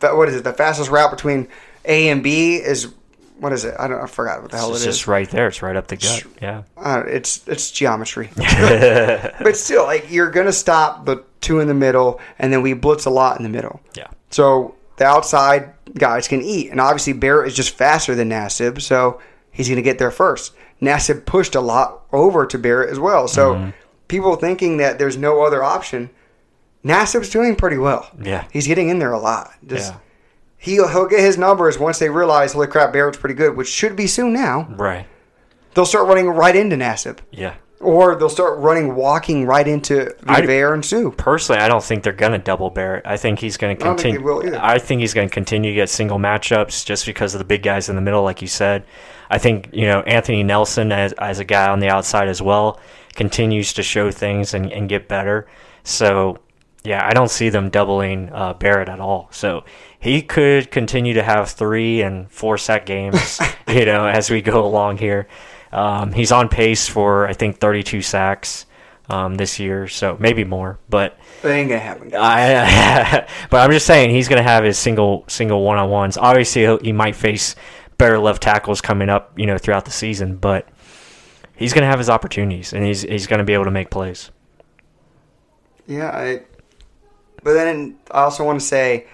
[0.00, 0.44] what is it?
[0.44, 1.48] The fastest route between
[1.84, 2.92] A and B is
[3.38, 3.74] what is it?
[3.78, 4.96] I don't I forgot what the hell It's it is.
[4.96, 5.48] just right there.
[5.48, 6.22] It's right up the gut.
[6.40, 6.62] Yeah.
[6.76, 12.20] Uh, it's it's geometry, but still, like you're gonna stop the two in the middle,
[12.38, 13.80] and then we blitz a lot in the middle.
[13.96, 14.08] Yeah.
[14.30, 19.20] So the outside guys can eat, and obviously Barrett is just faster than Nassib, so
[19.50, 20.54] he's gonna get there first.
[20.80, 23.70] Nassib pushed a lot over to Barrett as well, so Mm-hmm.
[24.08, 26.10] people thinking that there's no other option,
[26.84, 28.10] Nassib's doing pretty well.
[28.22, 28.44] Yeah.
[28.52, 29.52] he's getting in there a lot.
[29.66, 29.98] Just, Yeah.
[30.58, 33.96] He'll, he'll get his numbers once they realize, holy crap, Barrett's pretty good, which should
[33.96, 34.66] be soon now.
[34.70, 35.06] Right.
[35.74, 37.18] They'll start running right into Nassib.
[37.30, 37.54] Yeah.
[37.80, 41.10] Or they'll start running, walking right into Vivere and Sue.
[41.18, 43.06] Personally, I don't think they're going to double Barrett.
[43.06, 44.56] I think he's going to I think continue.
[44.58, 47.62] I think he's going to continue to get single matchups just because of the big
[47.62, 48.86] guys in the middle, like you said.
[49.28, 52.80] I think you know Anthony Nelson as as a guy on the outside as well
[53.14, 55.46] continues to show things and, and get better.
[55.82, 56.38] So
[56.84, 59.28] yeah, I don't see them doubling uh, Barrett at all.
[59.30, 59.64] So
[59.98, 64.64] he could continue to have three and four sack games, you know, as we go
[64.66, 65.26] along here.
[65.72, 68.66] Um, he's on pace for I think 32 sacks
[69.08, 70.78] um, this year, so maybe more.
[70.88, 72.12] But That ain't gonna happen.
[72.14, 76.18] I, but I'm just saying he's going to have his single single one on ones.
[76.18, 77.56] Obviously, he might face
[77.96, 80.36] better left tackles coming up, you know, throughout the season.
[80.36, 80.68] But
[81.56, 83.90] he's going to have his opportunities, and he's he's going to be able to make
[83.90, 84.30] plays.
[85.86, 86.42] Yeah, I,
[87.44, 89.06] but then I also want to say,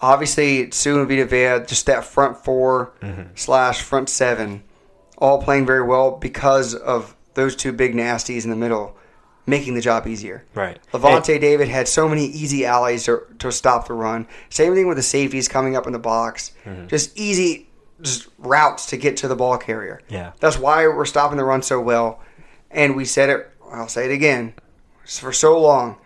[0.00, 3.22] obviously, Suh and Vita Vea, just that front 4 mm-hmm.
[3.34, 4.62] slash front seven,
[5.18, 8.96] all playing very well because of those two big nasties in the middle,
[9.46, 10.44] making the job easier.
[10.54, 10.78] Right.
[10.92, 14.26] Lavonte David had so many easy allies to, to stop the run.
[14.50, 16.52] Same thing with the safeties coming up in the box.
[16.64, 16.86] Mm-hmm.
[16.88, 17.66] Just easy
[18.02, 20.00] just routes to get to the ball carrier.
[20.08, 20.32] Yeah.
[20.40, 22.20] That's why we're stopping the run so well.
[22.70, 24.54] And we said it, I'll say it again,
[25.04, 25.98] for so long,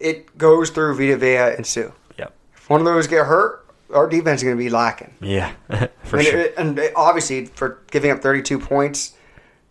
[0.00, 1.90] it goes through Vita Vea and Suh.
[2.18, 2.32] Yep.
[2.56, 5.14] If one of those get hurt, our defense is going to be lacking.
[5.20, 5.52] Yeah,
[6.04, 6.40] for and, sure.
[6.40, 9.14] it- and it- obviously, for giving up 32 points,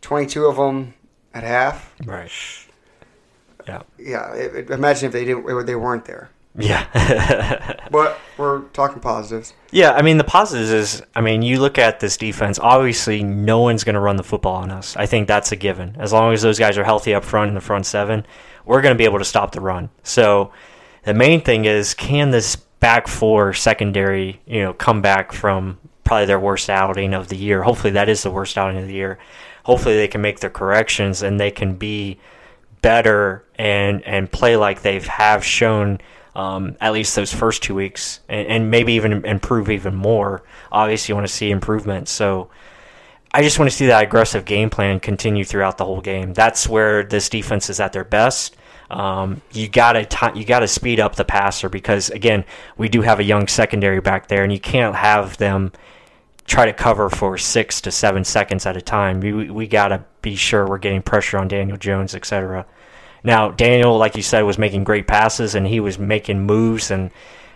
[0.01, 0.93] 22 of them
[1.33, 1.93] at half.
[2.05, 2.31] Right.
[3.67, 3.81] Yeah.
[3.97, 6.29] Yeah, it, imagine if they didn't, if they weren't there.
[6.57, 6.85] Yeah.
[7.91, 9.53] But we're talking positives.
[9.71, 12.59] Yeah, I mean the positives is I mean you look at this defense.
[12.59, 14.95] Obviously, no one's going to run the football on us.
[14.97, 15.95] I think that's a given.
[15.99, 18.25] As long as those guys are healthy up front in the front seven,
[18.65, 19.89] we're going to be able to stop the run.
[20.03, 20.51] So
[21.03, 26.25] the main thing is can this back four secondary, you know, come back from probably
[26.25, 27.63] their worst outing of the year.
[27.63, 29.17] Hopefully that is the worst outing of the year.
[29.63, 32.19] Hopefully they can make their corrections and they can be
[32.81, 35.99] better and and play like they've have shown
[36.35, 40.43] um, at least those first two weeks and, and maybe even improve even more.
[40.71, 42.07] Obviously, you want to see improvement.
[42.07, 42.49] So
[43.37, 46.33] I just want to see that aggressive game plan continue throughout the whole game.
[46.33, 48.55] That's where this defense is at their best.
[48.89, 52.45] Um, you gotta ti you gotta speed up the passer because again,
[52.77, 55.73] we do have a young secondary back there, and you can't have them
[56.45, 59.19] try to cover for six to seven seconds at a time.
[59.19, 62.65] We, we- we got to be sure we're getting pressure on Daniel Jones, etc.
[63.23, 67.09] Now, Daniel, like you said, was making great passes and he was making moves and,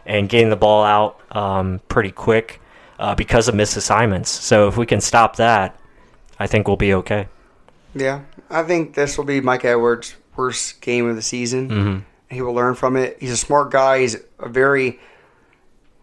[0.08, 2.60] and getting the ball out um, pretty quick
[3.00, 4.28] uh, because of misassignments.
[4.28, 5.80] So if we can stop that,
[6.39, 7.28] I think we'll be okay.
[7.95, 11.70] Yeah, I think this will be Mike Edwards' worst game of the season.
[11.70, 12.04] Mhm.
[12.36, 13.18] He will learn from it.
[13.20, 14.00] He's a smart guy.
[14.02, 15.00] He's a very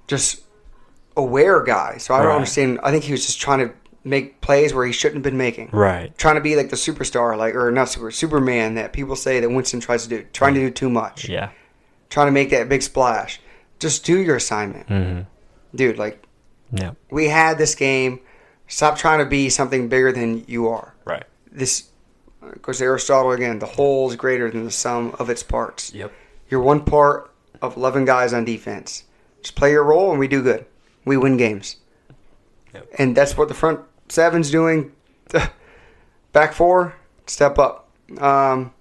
[0.08, 0.40] just
[1.16, 1.96] aware guy.
[1.98, 2.34] So I don't Right.
[2.34, 2.80] understand.
[2.82, 3.72] I think he was just trying to
[4.04, 5.68] make plays where he shouldn't have been making.
[5.72, 6.16] Right.
[6.18, 9.48] Trying to be like the superstar, like or not super Superman that people say that
[9.50, 10.24] Winston tries to do.
[10.32, 11.28] Trying to do too much.
[11.28, 11.48] Yeah.
[12.10, 13.40] Trying to make that big splash.
[13.78, 15.20] Just do your assignment, hmm
[15.74, 15.98] dude.
[15.98, 16.22] Like
[16.72, 16.92] Yeah.
[17.10, 18.20] we had this game.
[18.68, 20.94] Stop trying to be something bigger than you are.
[21.04, 21.24] Right.
[21.52, 21.88] This,
[22.42, 23.58] of course, Aristotle again.
[23.60, 25.94] The whole is greater than the sum of its parts.
[25.94, 26.12] Yep.
[26.50, 27.30] You're one part
[27.62, 29.04] of eleven guys on defense.
[29.42, 30.66] Just play your role, and we do good.
[31.04, 31.76] We win games.
[32.74, 32.88] Yep.
[32.98, 34.92] And that's what the front seven's doing.
[36.32, 36.94] Back four,
[37.26, 37.88] step up.
[38.18, 38.72] Um,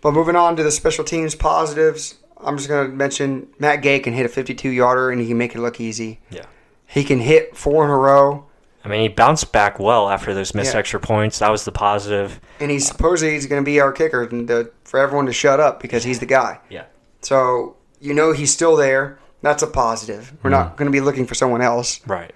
[0.00, 4.00] but moving on to the special teams positives, I'm just going to mention Matt Gay
[4.00, 6.20] can hit a 52 yarder and he can make it look easy.
[6.30, 6.46] Yeah.
[6.90, 8.46] He can hit four in a row.
[8.84, 10.80] I mean, he bounced back well after those missed Yeah.
[10.80, 11.38] extra points.
[11.38, 12.40] That was the positive.
[12.58, 15.60] and he's supposedly he's going to be our kicker and to, for everyone to shut
[15.60, 16.58] up because he's the guy.
[16.68, 16.84] Yeah.
[17.22, 19.18] So you know he's still there.
[19.42, 20.32] That's a positive.
[20.42, 20.76] We're not mm-hmm.
[20.76, 22.00] going to be looking for someone else.
[22.06, 22.32] Right.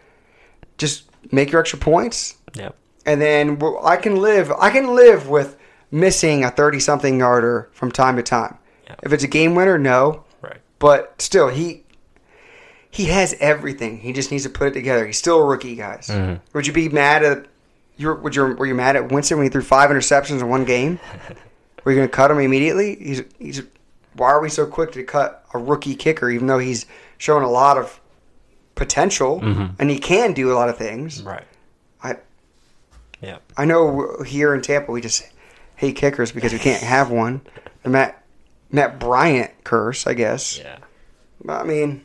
[0.79, 2.75] Just make your extra points, Yep.
[3.07, 4.53] and then I can live.
[4.53, 5.57] I can live with
[5.91, 8.59] missing a thirty-something yarder from time to time.
[9.03, 10.25] If it's a game winner, no.
[10.43, 10.59] Right.
[10.79, 11.84] But still, he
[12.95, 13.99] he has everything.
[13.99, 15.05] He just needs to put it together.
[15.05, 16.07] He's still a rookie, guys.
[16.09, 16.41] Mhm.
[16.53, 17.47] Would you be mad at
[17.97, 18.15] you?
[18.15, 21.01] Would you were you mad at Winston when he threw five interceptions in one game?
[21.85, 22.95] were you going to cut him immediately?
[22.97, 23.63] He's he's.
[24.15, 26.87] Why are we so quick to cut a rookie kicker, even though he's
[27.19, 28.01] shown a lot of
[28.77, 29.71] potential Mhm.
[29.81, 31.23] and he can do a lot of things?
[31.25, 31.43] Right.
[32.03, 32.17] I
[33.21, 33.39] Yeah.
[33.57, 35.25] I know here in Tampa we just
[35.77, 37.41] hate kickers because we can't have one.
[37.83, 38.23] The Matt
[38.71, 40.59] Matt Bryant curse, I guess.
[40.59, 40.77] Yeah.
[41.45, 42.03] But, I mean,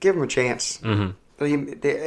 [0.00, 0.78] give him a chance.
[0.78, 1.14] Mhm.
[1.38, 1.46] He,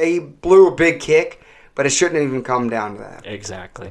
[0.06, 1.42] he blew a big kick,
[1.74, 3.26] but it shouldn't even come down to that.
[3.26, 3.90] Exactly.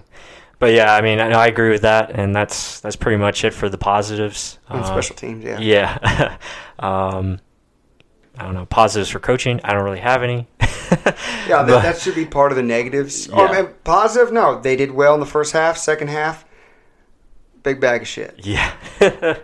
[0.60, 3.54] But yeah, I mean, I, I agree with that, and that's that's pretty much it
[3.54, 4.60] for the positives.
[4.70, 5.60] And special teams, yeah.
[5.60, 6.38] Yeah.
[6.80, 7.39] um,
[8.38, 9.60] I don't know positives for coaching.
[9.64, 10.47] I don't really have any.
[11.47, 13.28] Yeah, that, But- that should be part of the negatives.
[13.34, 14.32] Oh, man, positive?
[14.32, 15.76] No, they did well in the first half.
[15.78, 16.45] Second half,
[17.64, 18.36] big bag of shit.
[18.38, 18.72] Yeah.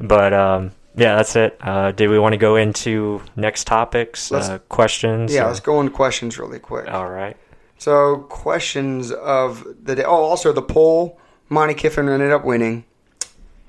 [0.00, 1.58] but um, yeah, that's it.
[1.60, 5.32] Uh, did we want to go into next topics, Let's- uh, questions?
[5.34, 6.88] Yeah, or- let's go into questions really quick.
[6.88, 7.36] All right.
[7.78, 10.04] So, questions of the day.
[10.04, 11.18] Oh, also the poll.
[11.48, 12.84] Monte Kiffin ended up winning.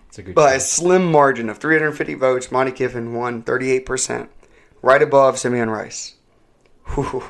[0.08, 4.30] It's a good By a slim margin of 350 votes, Monte Kiffin won 38%,
[4.82, 6.16] right above Simeon Rice.
[6.96, 7.24] Whew.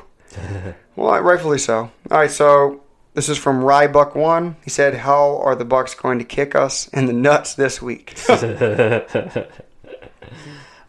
[0.96, 1.90] well, rightfully so.
[2.10, 2.82] All right, so
[3.14, 4.54] this is from Rybuck1.
[4.62, 8.16] He said, How are the Bucs going to kick us in the nuts this week?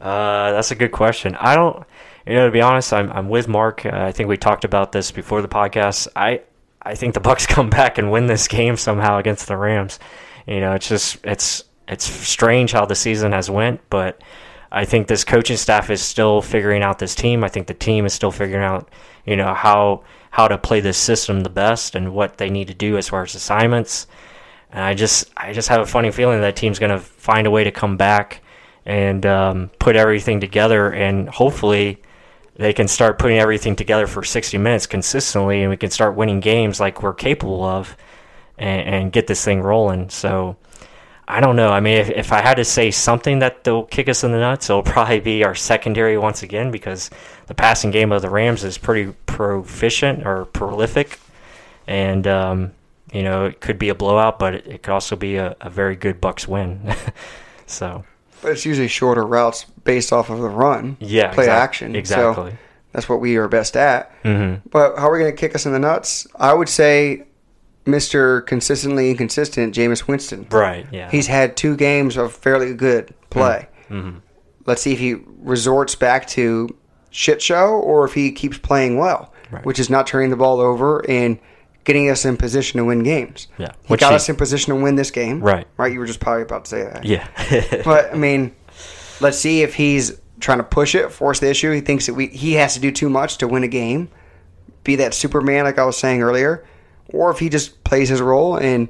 [0.01, 1.35] Uh, that's a good question.
[1.35, 1.85] I don't,
[2.25, 3.85] you know, to be honest, I'm I'm with Mark.
[3.85, 6.07] Uh, I think we talked about this before the podcast.
[6.15, 6.41] I
[6.81, 9.99] I think the Bucs come back and win this game somehow against the Rams.
[10.47, 14.21] You know, it's just it's it's strange how the season has went, but
[14.71, 17.43] I think this coaching staff is still figuring out this team.
[17.43, 18.89] I think the team is still figuring out,
[19.25, 22.73] you know, how how to play this system the best and what they need to
[22.73, 24.07] do as far as assignments.
[24.71, 27.51] And I just I just have a funny feeling that team's going to find a
[27.51, 28.41] way to come back
[28.89, 32.01] and um, put everything together, and hopefully
[32.55, 36.39] they can start putting everything together for 60 minutes consistently, and we can start winning
[36.39, 37.95] games like we're capable of,
[38.57, 40.09] and, and get this thing rolling.
[40.09, 40.57] So.
[41.31, 41.69] I don't know.
[41.69, 44.39] I mean, if, if I had to say something that they'll kick us in the
[44.39, 47.11] nuts, it'll probably be our secondary once again because
[47.45, 51.19] the passing game of the Rams is pretty proficient or prolific.
[51.85, 52.71] And, um,
[53.13, 55.69] you know, it could be a blowout, but it, it could also be a, a
[55.69, 56.95] very good Bucs win.
[57.67, 58.05] so,
[58.41, 60.97] but it's usually shorter routes based off of the run.
[60.99, 61.95] Yeah, Play exact- action.
[61.95, 62.51] exactly.
[62.51, 62.57] So
[62.93, 64.11] that's what we are best at.
[64.23, 64.61] Mhm.
[64.69, 66.27] But how are we going to kick us in the nuts?
[66.39, 67.23] I would say
[67.85, 68.45] Mr.
[68.45, 70.47] Consistently Inconsistent, Jameis Winston.
[70.51, 71.09] Right, yeah.
[71.09, 73.67] He's had two games of fairly good play.
[73.89, 74.15] Mhm.
[74.65, 76.69] Let's see if he resorts back to
[77.09, 79.65] shit show or if he keeps playing well, Right.
[79.65, 81.39] which is not turning the ball over and
[81.89, 83.47] getting us in position to win games.
[83.57, 83.71] Yeah.
[83.81, 85.41] He Which got he- us in position to win this game.
[85.41, 85.65] Right.
[85.75, 85.91] Right.
[85.91, 87.03] You were just probably about to say that.
[87.03, 87.27] yeah.
[87.83, 88.55] but I mean,
[89.19, 91.71] let's see if he's trying to push it, force the issue.
[91.71, 94.07] He thinks that we he has to do too much to win a game,
[94.83, 96.63] be that Superman like I was saying earlier,
[97.09, 98.87] or if he just plays his role and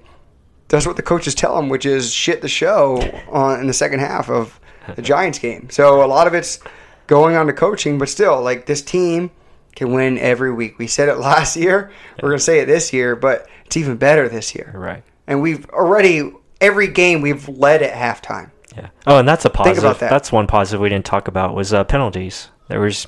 [0.68, 4.00] does what the coaches tell him, which is shit the show on in the second
[4.02, 4.60] half of
[4.96, 5.70] the Giants game.
[5.72, 6.60] So a lot of it's
[7.08, 9.32] going on to coaching, but still, like this team
[9.80, 10.78] can win every week.
[10.78, 11.92] We said it last year.
[12.22, 14.72] We're gonna say it this year, but it's even better this year.
[14.76, 15.04] Right.
[15.26, 18.52] And we've already every game we've led at halftime.
[18.76, 18.90] Yeah.
[19.08, 19.84] Oh, and that's a positive.
[19.84, 20.10] about that.
[20.10, 22.50] That's one positive we didn't talk about was uh, penalties.
[22.68, 23.08] There was,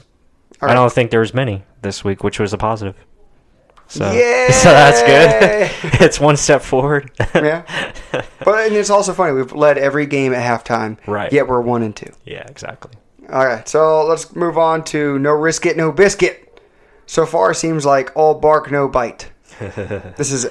[0.61, 2.95] All I don't think there was many this week, which was a positive.
[3.88, 4.47] So, Yay!
[4.51, 6.01] so that's good.
[6.01, 7.11] it's one step forward.
[7.36, 7.63] yeah.
[8.11, 9.34] But and it's also funny.
[9.34, 10.97] We've led every game at halftime.
[11.05, 11.32] Right.
[11.32, 12.11] Yet we're one and two.
[12.26, 12.91] yeah, exactly.
[13.30, 13.67] All right.
[13.67, 16.51] So let's move on to no risk it, no biscuit.
[17.12, 19.30] So far, seems like all bark, no bite.
[19.59, 20.47] this is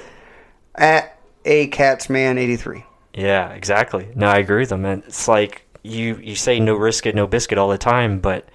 [0.75, 2.85] at a cat's man eighty three.
[3.15, 4.09] Yeah, exactly.
[4.13, 4.85] No, I agree with them.
[4.85, 8.47] And it's like you you say no risk it, no biscuit all the time, but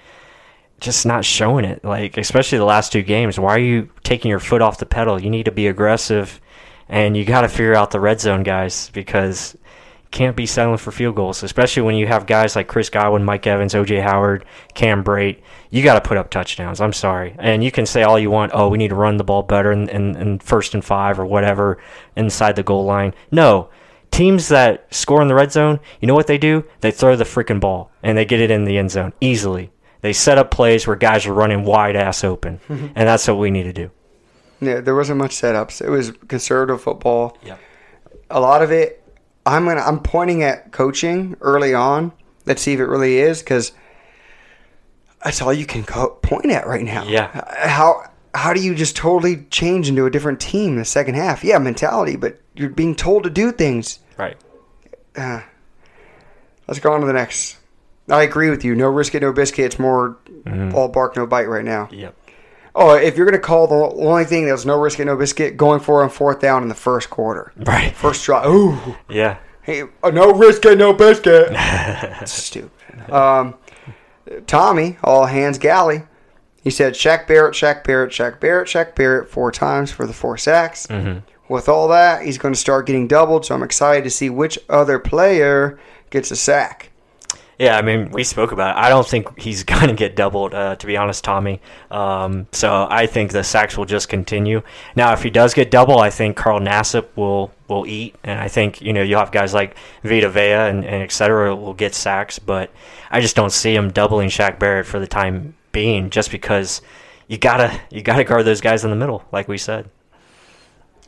[0.79, 1.85] just not showing it.
[1.85, 3.41] Like especially the last two games.
[3.41, 5.21] Why are you taking your foot off the pedal?
[5.21, 6.41] You need to be aggressive,
[6.89, 9.57] and you got to figure out the red zone guys because
[10.11, 13.47] can't be settling for field goals, especially when you have guys like Chris Godwin, Mike
[13.47, 14.45] Evans, OJ Howard,
[14.75, 15.41] Cam Brate.
[15.71, 16.81] You got to put up touchdowns.
[16.81, 18.53] I'm sorry, and you can say all you want.
[18.55, 21.27] Oh, we need to run the ball better in, in, in first and five or
[21.27, 21.79] whatever
[22.17, 23.15] inside the goal line.
[23.31, 23.69] No,
[24.11, 26.65] teams that score in the red zone, you know what they do?
[26.81, 29.71] They throw the freaking ball and they get it in the end zone easily.
[30.01, 33.51] They set up plays where guys are running wide ass open, and that's what we
[33.51, 33.91] need to do.
[34.61, 35.85] Yeah, there wasn't much setups.
[35.85, 37.37] It was conservative football.
[37.45, 37.61] Yep.
[38.31, 39.03] A lot of it,
[39.47, 42.13] I'm gonna I'm pointing at coaching early on.
[42.45, 43.73] Let's see if it really is because
[45.25, 47.05] that's all you can co- point at right now.
[47.05, 47.29] Yeah.
[47.69, 51.43] How how do you just totally change into a different team in the second half?
[51.43, 54.01] Yeah, mentality, but you're being told to do things.
[54.19, 54.37] Right.
[55.17, 55.41] Uh,
[56.69, 57.57] let's go on to the next.
[58.09, 58.75] I agree with you.
[58.75, 59.65] No risk it, no biscuit.
[59.65, 60.19] It's more
[60.75, 61.89] all bark, no bite right now.
[61.91, 62.15] Yep.
[62.79, 63.74] Oh, if you're going to call the
[64.05, 66.68] only thing that's no risk it, no biscuit, going for it on fourth down in
[66.68, 67.53] the first quarter.
[67.57, 67.95] Right.
[67.95, 68.47] First try.
[68.47, 68.79] Ooh.
[69.09, 69.39] Yeah.
[69.62, 71.49] Hey, uh, no risk it, no biscuit.
[71.53, 72.70] That's stupid.
[73.11, 73.55] Um,
[74.47, 76.03] Tommy, all hands galley.
[76.62, 80.37] He said Shaq Barrett, Shaq Barrett, Shaq Barrett, Shaq Barrett four times for the four
[80.37, 80.87] sacks.
[80.89, 81.22] Mhm.
[81.49, 84.59] With all that, he's going to start getting doubled, so I'm excited to see which
[84.68, 85.79] other player
[86.11, 86.91] gets a sack.
[87.59, 88.81] Yeah, I mean, we spoke about it.
[88.81, 91.61] I don't think he's going to get doubled, uh, to be honest, Tommy.
[91.91, 94.63] Um, so I think the sacks will just continue.
[94.95, 98.47] Now, if he does get double, I think Carl Nassib will will eat, and I
[98.47, 101.95] think you know you'll have guys like Vita Vea and, and et cetera will get
[101.95, 102.71] sacks, but
[103.11, 106.81] I just don't see him doubling Shaq Barrett for the time being, just because
[107.27, 109.91] you gotta you gotta guard those guys in the middle, like we said.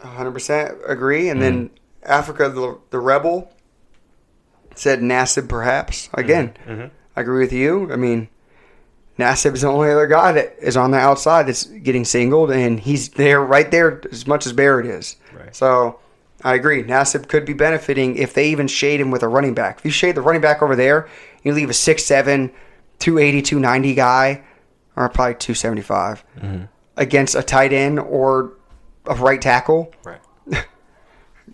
[0.00, 1.28] 100% agree.
[1.28, 1.70] And then
[2.02, 3.52] Africa, the, the rebel,
[4.78, 6.08] said Nassib perhaps.
[6.14, 6.90] Again, Mhm.
[7.16, 7.92] I agree with you.
[7.92, 8.28] I mean,
[9.18, 12.78] Nassib is the only other guy that is on the outside that's getting singled, and
[12.78, 15.16] he's there right there as much as Barrett is.
[15.36, 15.54] Right.
[15.54, 15.98] So
[16.44, 16.84] I agree.
[16.84, 19.78] Nassib could be benefiting if they even shade him with a running back.
[19.80, 21.08] If you shade the running back over there,
[21.42, 22.52] you leave a 6'7,
[23.00, 24.42] 280, 290 guy,
[24.94, 26.68] or probably 275, Mhm.
[26.96, 28.52] against a tight end or
[29.06, 29.92] a right tackle.
[30.04, 30.20] Right.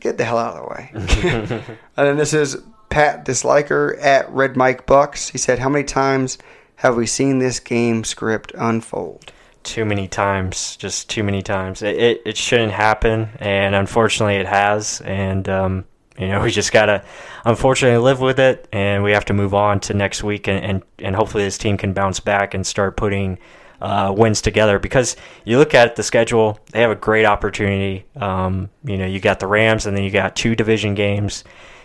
[0.00, 0.90] Get the hell out of the way.
[1.96, 2.58] and then this is
[2.95, 5.28] Pat Disliker at Red Mike Bucks.
[5.28, 6.38] He said, How many times
[6.76, 9.32] have we seen this game script unfold?
[9.64, 11.82] too many times, just too many times.
[11.82, 15.01] It, it, it shouldn't happen, and unfortunately, it has.
[15.01, 15.84] And um,
[16.16, 17.03] you know, we just gotta
[17.45, 20.82] unfortunately live with it, and we have to move on to next week, and and,
[21.01, 23.38] and hopefully this team can bounce back and start putting.
[23.80, 25.14] Uh, wins together because
[25.45, 28.07] you look at the schedule, they have a great opportunity.
[28.16, 31.45] Um, you know, you got the Rams, and then you got two division games.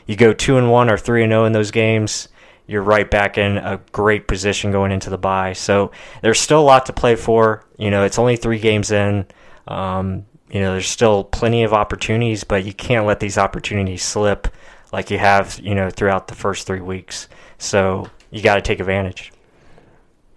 [0.09, 2.27] You go two and one or three and zero in those games
[2.69, 5.53] you're right back in a great position going into the bye.
[5.53, 5.91] So
[6.21, 7.65] there's still a lot to play for.
[7.79, 9.25] You know, it's only three games in.
[9.67, 14.47] Um, you know, there's still plenty of opportunities, but you can't let these opportunities slip
[14.93, 17.27] like you have, you know, throughout the first three weeks.
[17.57, 19.33] So you got to take advantage.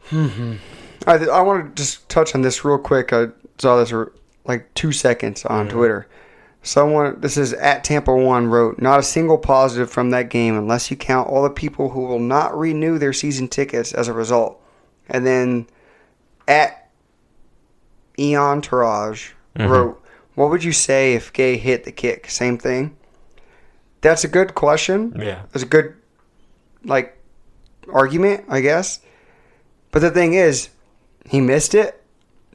[0.08, 0.54] Mm-hmm.
[1.06, 3.12] I, I want to just touch on this real quick.
[3.12, 3.26] I
[3.58, 4.14] saw this for
[4.46, 6.08] like two seconds on Twitter.
[6.64, 10.90] Someone, this is at Tampa One, wrote, Not a single positive from that game unless
[10.90, 14.60] you count all the people who will not renew their season tickets as a result.
[15.08, 15.66] And then
[16.46, 16.88] at
[18.18, 19.68] Eon Taraj Mhm.
[19.68, 20.02] wrote,
[20.34, 22.30] What would you say if Gay hit the kick?
[22.30, 22.96] Same thing.
[24.00, 25.14] That's a good question.
[25.18, 25.42] Yeah.
[25.52, 25.94] It's a good,
[26.84, 27.16] like,
[27.92, 29.00] argument, I guess.
[29.90, 30.70] But the thing is,
[31.26, 32.01] he missed it.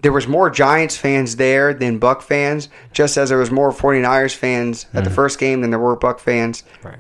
[0.02, 4.34] There was more Giants fans there than Buc fans, just as there was more 49ers
[4.36, 5.14] fans at the Mhm.
[5.16, 6.64] first game than there were Buc fans.
[6.84, 7.00] Right.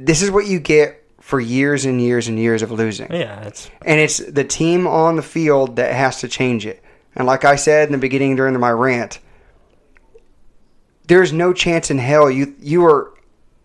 [0.00, 3.12] This is what you get for years and years and years of losing.
[3.12, 6.82] Yeah, it's And it's the team on the field that has to change it.
[7.14, 9.20] And like I said in the beginning during my rant,
[11.06, 13.12] there's no chance in hell you you are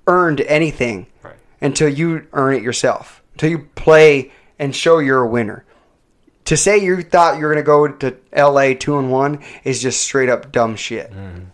[0.07, 1.35] earned anything Right.
[1.61, 3.21] until you earn it yourself.
[3.33, 5.65] Until you play and show you're a winner.
[6.51, 9.81] To say you thought you were going to go to LA 2 and 1 is
[9.81, 11.09] just straight up dumb shit.
[11.09, 11.45] Mm.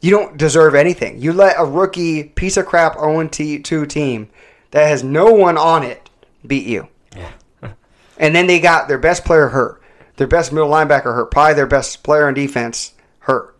[0.00, 1.20] You don't deserve anything.
[1.20, 4.30] You let a rookie piece of crap 0 2 team
[4.70, 6.08] that has no one on it
[6.46, 6.88] beat you.
[7.14, 7.32] Yeah.
[8.16, 9.82] And then they got their best player hurt,
[10.16, 13.54] their best middle linebacker hurt, probably their best player on defense hurt.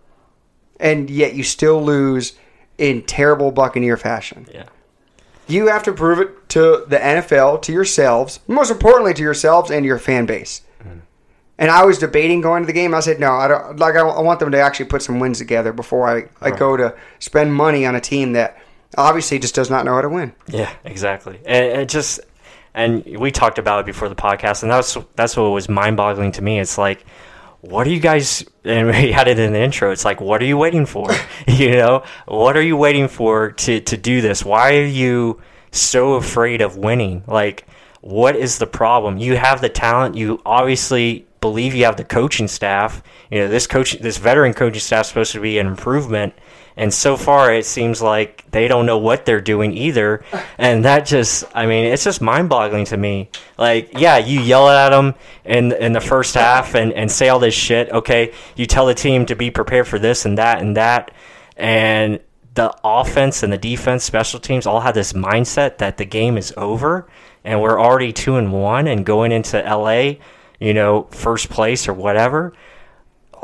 [0.81, 2.33] And yet you still lose
[2.79, 4.47] in terrible Buccaneer fashion.
[4.51, 4.71] Yeah.
[5.49, 9.85] You have to prove it to the NFL, to yourselves, most importantly to yourselves and
[9.87, 10.63] your fan base.
[10.81, 10.99] Mm-hmm.
[11.59, 12.95] And I was debating going to the game.
[12.95, 13.79] I said, no, I don't.
[13.79, 16.59] Like, I, I want them to actually put some wins together before I, I Right.
[16.59, 18.59] go to spend money on a team that
[18.99, 20.33] obviously just does not know how to win.
[20.49, 21.39] Yeah, exactly.
[21.47, 22.21] And it just
[22.75, 26.33] and we talked about it before the podcast, and that's that's what was mind boggling
[26.33, 26.61] to me.
[26.61, 27.05] It's like,
[27.69, 28.45] what are you guys?
[28.65, 29.91] And we had it in the intro.
[29.91, 31.11] It's like, what are you waiting for?
[31.49, 34.45] you know, what are you waiting for to to do this?
[34.45, 35.41] Why are you
[35.71, 37.25] so afraid of winning?
[37.27, 37.67] Like,
[38.01, 39.19] what is the problem?
[39.19, 40.17] You have the talent.
[40.17, 43.03] You obviously believe you have the coaching staff.
[43.31, 46.35] You know, this coach, this veteran coaching staff is supposed to be an improvement.
[46.77, 50.25] And so far, it seems like they don't know what they're doing either.
[50.59, 53.29] And that just, I mean, it's just mind boggling to me.
[53.59, 55.15] Like, yeah, you yell at them
[55.45, 57.91] in, in the first half and, and say all this shit.
[57.91, 58.33] Okay.
[58.57, 61.11] You tell the team to be prepared for this and that and that.
[61.59, 62.21] And
[62.55, 66.53] the offense and the defense, special teams all have this mindset that the game is
[66.57, 67.07] over.
[67.45, 70.15] and we're already two and one and going into LA,
[70.59, 72.55] you know, first place or whatever.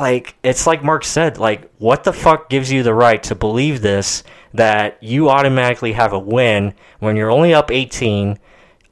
[0.03, 3.83] Like it's like Mark said, like what the fuck gives you the right to believe
[3.83, 8.37] this that you automatically have a win when you're only up 18?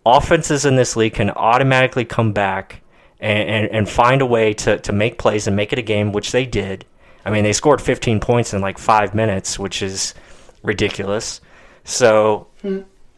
[0.06, 2.82] Offenses in this league can automatically come back
[3.18, 6.12] and, and, and find a way to, to make plays and make it a game,
[6.12, 6.84] which they did.
[7.24, 10.14] I mean, they scored 15 points in like five minutes, which is
[10.62, 11.40] ridiculous.
[11.82, 12.46] So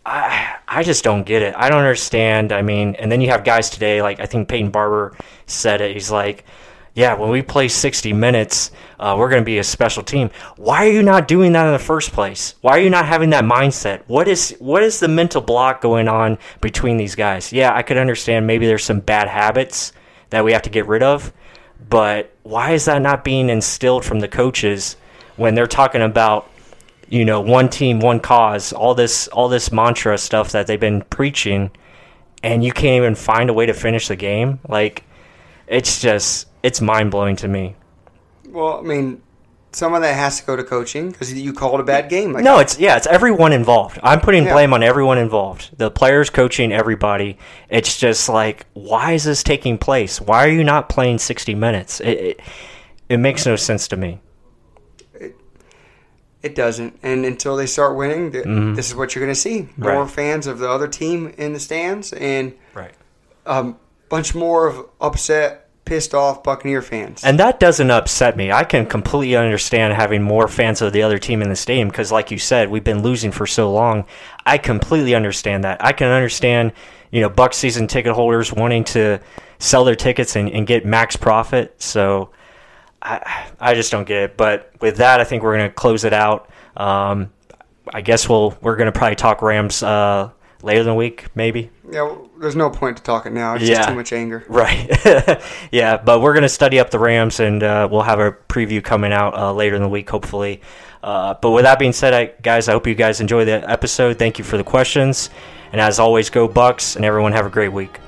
[0.07, 1.55] I I just don't get it.
[1.59, 2.53] I don't understand.
[2.53, 5.14] I mean, and then you have guys today like I think Peyton Barber
[5.45, 5.93] said it.
[5.93, 6.47] He's like,
[6.95, 8.70] "Yeah, when we play 60 minutes,
[9.01, 11.72] uh, we're going to be a special team." Why are you not doing that in
[11.72, 12.55] the first place?
[12.61, 14.03] Why are you not having that mindset?
[14.07, 17.53] What is what is the mental block going on between these guys?
[17.53, 19.93] Yeah, I could understand maybe there's some bad habits
[20.30, 21.32] that we have to get rid of,
[21.88, 24.97] but why is that not being instilled from the coaches
[25.36, 26.49] when they're talking about
[27.09, 31.03] you know one team one cause all this all this mantra stuff that they've been
[31.03, 31.70] preaching
[32.43, 35.05] and you can't even find a way to finish the game like
[35.66, 37.74] it's just it's mind-blowing to me
[38.48, 39.22] Well, I mean,
[39.72, 42.32] some of that has to go to coaching because you called a bad game.
[42.34, 44.52] Like no it's yeah it's everyone involved i'm putting Yeah.
[44.52, 47.38] blame on everyone involved the players coaching everybody
[47.70, 52.00] it's just like why is this taking place why are you not playing 60 minutes
[52.00, 52.40] it, it,
[53.08, 54.20] it makes no sense to me
[56.42, 56.98] It doesn't.
[57.04, 58.74] And until they start winning, th- Mhm.
[58.74, 59.68] this is what you're going to see.
[59.76, 60.10] More Right.
[60.10, 62.90] fans of the other team in the stands and right.
[63.46, 63.74] a
[64.08, 67.24] bunch more of upset, pissed off Buccaneer fans.
[67.24, 68.52] And that doesn't upset me.
[68.52, 72.12] I can completely understand having more fans of the other team in the stadium because,
[72.12, 74.06] like you said, we've been losing for so long.
[74.46, 75.84] I completely understand that.
[75.84, 76.72] I can understand,
[77.10, 79.20] you know, Buc season ticket holders wanting to
[79.58, 81.80] sell their tickets and, and get max profit.
[81.82, 82.30] So
[83.00, 84.36] I, I just don't get it.
[84.36, 86.48] But with that, I think we're going to close it out.
[86.76, 87.32] Um,
[87.92, 90.30] I guess we'll we're going to probably talk Rams uh,
[90.62, 91.70] later in the week, maybe.
[91.90, 93.54] yeah, well, there's no point to talking now.
[93.54, 93.76] It's Yeah.
[93.76, 94.44] just too much anger.
[94.48, 94.90] Right.
[95.72, 98.82] yeah, but we're going to study up the Rams and uh, we'll have a preview
[98.82, 100.60] coming out uh, later in the week, hopefully.
[101.02, 104.18] Uh, but with that being said, I, guys, I hope you guys enjoy the episode.
[104.18, 105.30] Thank you for the questions.
[105.72, 107.98] And as always, go Bucs, and everyone have a great week.